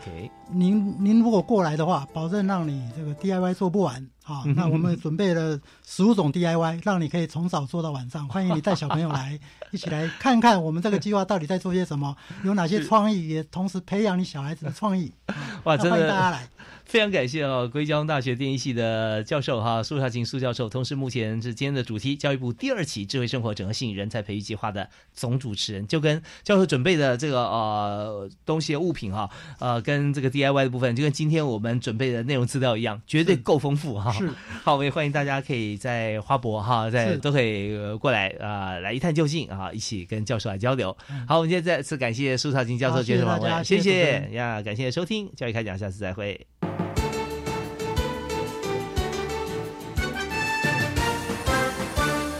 [0.50, 4.06] 您您如果过来的话，保证让你这个 DIY 做不完。
[4.24, 8.28] 好，那我们准备了十五种 DIY，让你可以从早做到晚上。
[8.28, 9.38] 欢迎你带小朋友来，
[9.72, 15.12] 一起来看看我们这个计划到底在做些什么， 有哪些创意，也同时培养你小孩子的创意。
[15.64, 16.48] 哇，真的，欢迎大家来。
[16.92, 34.12] 非常感谢哦，硅江大学电机系的教授哈苏少琴苏教授，同时目前是今天的主题教育部第二期智慧生活整合性人才培育计划的总主持人，就跟教授准备的这个呃东西物品哈呃跟这个 DIY 的部分，就跟今天我们准备的内容资料一样，绝对够丰富哈。
[34.12, 34.28] 是，
[34.62, 40.94] 好，我们也欢迎大家可以在花博哈在都可以过来啊来一探究竟啊，一起跟教授来交流。
[41.26, 46.46] 好，我们今天再次感谢苏少琴教授接受访问，谢谢呀，感谢收听教育开讲，下次再会。